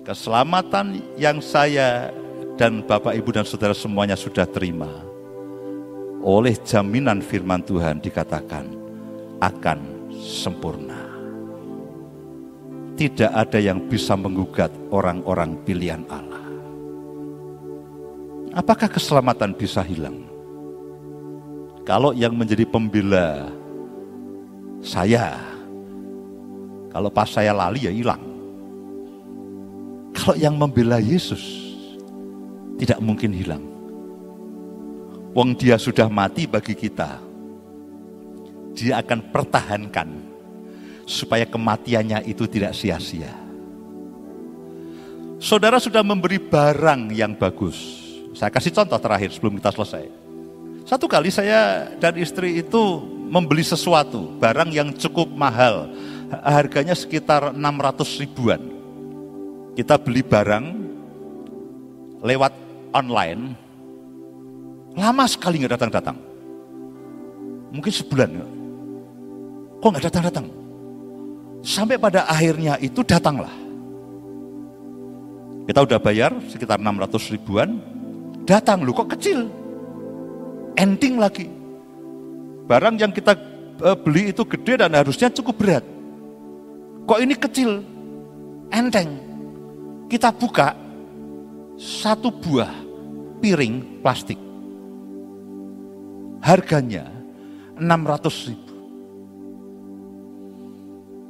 [0.04, 2.12] Keselamatan yang saya
[2.60, 4.90] dan Bapak, Ibu, dan Saudara semuanya sudah terima
[6.20, 8.68] oleh jaminan firman Tuhan dikatakan
[9.40, 9.80] akan
[10.20, 10.99] sempurna.
[13.00, 16.44] Tidak ada yang bisa menggugat orang-orang pilihan Allah.
[18.52, 20.28] Apakah keselamatan bisa hilang?
[21.88, 23.48] Kalau yang menjadi pembela
[24.84, 25.40] saya,
[26.92, 28.20] kalau pas saya lali ya hilang.
[30.12, 31.72] Kalau yang membela Yesus
[32.76, 33.64] tidak mungkin hilang.
[35.32, 37.16] Wong dia sudah mati bagi kita.
[38.76, 40.10] Dia akan pertahankan
[41.10, 43.34] supaya kematiannya itu tidak sia-sia.
[45.42, 48.06] Saudara sudah memberi barang yang bagus.
[48.38, 50.06] Saya kasih contoh terakhir sebelum kita selesai.
[50.86, 53.02] Satu kali saya dan istri itu
[53.34, 55.90] membeli sesuatu, barang yang cukup mahal.
[56.30, 58.62] Harganya sekitar 600 ribuan
[59.80, 60.66] kita beli barang
[62.20, 62.54] lewat
[62.92, 63.56] online,
[65.00, 66.20] lama sekali nggak datang-datang.
[67.72, 68.30] Mungkin sebulan.
[69.80, 70.59] Kok nggak datang-datang?
[71.60, 73.52] Sampai pada akhirnya itu datanglah.
[75.70, 77.78] Kita udah bayar sekitar 600 ribuan,
[78.48, 79.46] datang lu kok kecil.
[80.74, 81.46] Ending lagi.
[82.66, 83.38] Barang yang kita
[83.84, 85.86] eh, beli itu gede dan harusnya cukup berat.
[87.06, 87.86] Kok ini kecil?
[88.70, 89.10] Enteng
[90.10, 90.74] kita buka
[91.78, 92.74] satu buah
[93.42, 94.38] piring plastik.
[96.42, 97.06] Harganya
[97.78, 98.69] 600 ribu.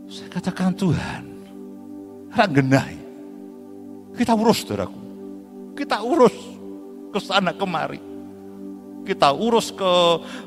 [0.10, 1.22] Saya katakan Tuhan,
[2.34, 2.98] ranggenai.
[4.18, 4.98] Kita urus saudaraku.
[5.78, 6.34] Kita urus
[7.14, 8.02] ke sana kemari.
[9.06, 9.94] Kita urus ke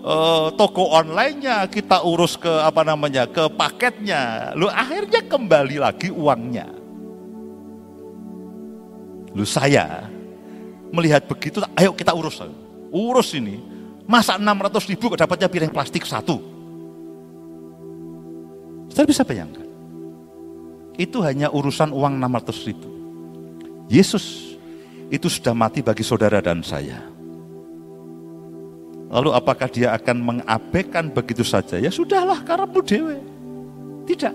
[0.02, 4.51] uh, toko online-nya, kita urus ke apa namanya, ke paketnya.
[4.59, 6.66] Lu akhirnya kembali lagi uangnya.
[9.30, 10.10] Lu saya
[10.90, 12.43] melihat begitu, ayo kita urus.
[12.90, 13.62] Urus ini.
[14.10, 16.51] Masa 600 ribu dapatnya piring plastik satu?
[18.93, 19.64] Saudara bisa bayangkan.
[21.01, 22.89] Itu hanya urusan uang 600 ribu.
[23.89, 24.52] Yesus
[25.09, 27.01] itu sudah mati bagi saudara dan saya.
[29.09, 31.81] Lalu apakah dia akan mengabaikan begitu saja?
[31.81, 33.16] Ya sudahlah, karena dewe.
[34.05, 34.35] Tidak.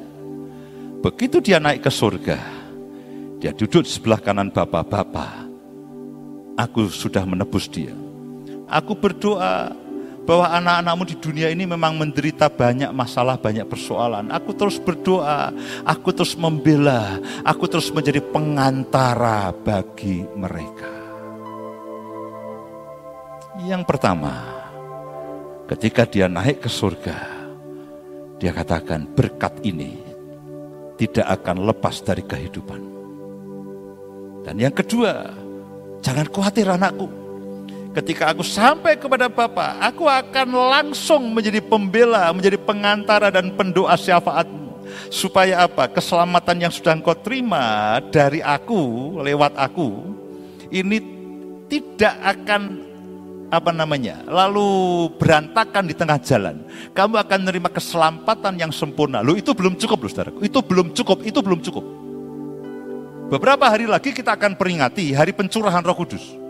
[1.05, 2.37] Begitu dia naik ke surga,
[3.37, 5.45] dia duduk sebelah kanan Bapak-Bapak.
[6.57, 7.93] Aku sudah menebus dia.
[8.65, 9.77] Aku berdoa
[10.27, 14.27] bahwa anak-anakmu di dunia ini memang menderita banyak masalah, banyak persoalan.
[14.27, 15.55] Aku terus berdoa,
[15.87, 17.15] aku terus membela,
[17.47, 20.91] aku terus menjadi pengantara bagi mereka.
[23.63, 24.35] Yang pertama,
[25.71, 27.17] ketika dia naik ke surga,
[28.35, 29.95] dia katakan berkat ini
[30.99, 32.81] tidak akan lepas dari kehidupan.
[34.43, 35.31] Dan yang kedua,
[36.03, 37.26] jangan khawatir anakku.
[37.95, 44.67] Ketika aku sampai kepada Bapa, aku akan langsung menjadi pembela, menjadi pengantara dan pendoa syafaatmu.
[45.07, 45.87] Supaya apa?
[45.91, 50.03] Keselamatan yang sudah engkau terima dari aku, lewat aku,
[50.71, 50.99] ini
[51.67, 52.87] tidak akan
[53.47, 56.67] apa namanya, lalu berantakan di tengah jalan.
[56.91, 59.23] Kamu akan menerima keselamatan yang sempurna.
[59.23, 60.39] Lu itu belum cukup, loh, saudaraku.
[60.43, 61.85] Itu belum cukup, itu belum cukup.
[63.27, 66.46] Beberapa hari lagi kita akan peringati hari pencurahan roh kudus.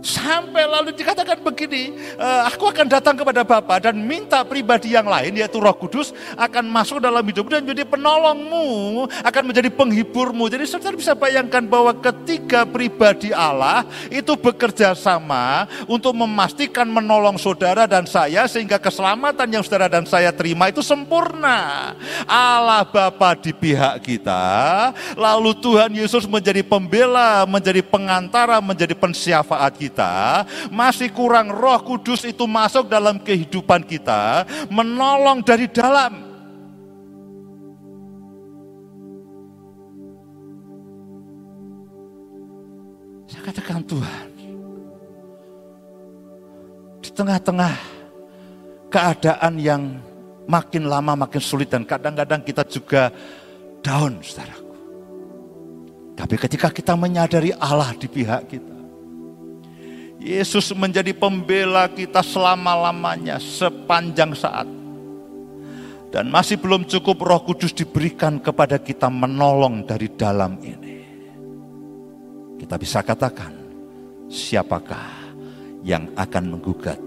[0.00, 5.36] Sampai lalu dikatakan begini, e, aku akan datang kepada Bapa dan minta pribadi yang lain
[5.36, 8.68] yaitu Roh Kudus akan masuk dalam hidup dan menjadi penolongmu,
[9.20, 10.48] akan menjadi penghiburmu.
[10.48, 17.84] Jadi saudara bisa bayangkan bahwa ketiga pribadi Allah itu bekerja sama untuk memastikan menolong saudara
[17.84, 21.92] dan saya sehingga keselamatan yang saudara dan saya terima itu sempurna.
[22.24, 24.48] Allah Bapa di pihak kita,
[25.12, 32.22] lalu Tuhan Yesus menjadi pembela, menjadi pengantara, menjadi pensyafaat kita kita, masih kurang roh kudus
[32.22, 36.30] itu masuk dalam kehidupan kita, menolong dari dalam.
[43.26, 44.28] Saya katakan Tuhan,
[47.02, 47.74] di tengah-tengah
[48.94, 49.82] keadaan yang
[50.46, 53.10] makin lama makin sulit dan kadang-kadang kita juga
[53.82, 54.70] down, saudaraku.
[56.18, 58.79] Tapi ketika kita menyadari Allah di pihak kita,
[60.20, 64.68] Yesus menjadi pembela kita selama-lamanya sepanjang saat.
[66.12, 71.00] Dan masih belum cukup roh kudus diberikan kepada kita menolong dari dalam ini.
[72.60, 73.56] Kita bisa katakan,
[74.28, 75.32] siapakah
[75.80, 77.00] yang akan menggugat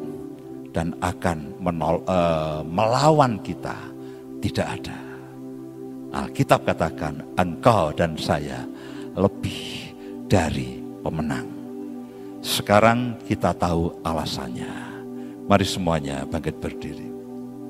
[0.73, 3.77] dan akan menol, uh, melawan kita?
[4.41, 4.97] Tidak ada.
[6.17, 8.65] Alkitab katakan, engkau dan saya
[9.13, 9.93] lebih
[10.25, 11.52] dari pemenang.
[12.43, 14.67] Sekarang kita tahu alasannya.
[15.47, 17.12] Mari semuanya bangkit berdiri.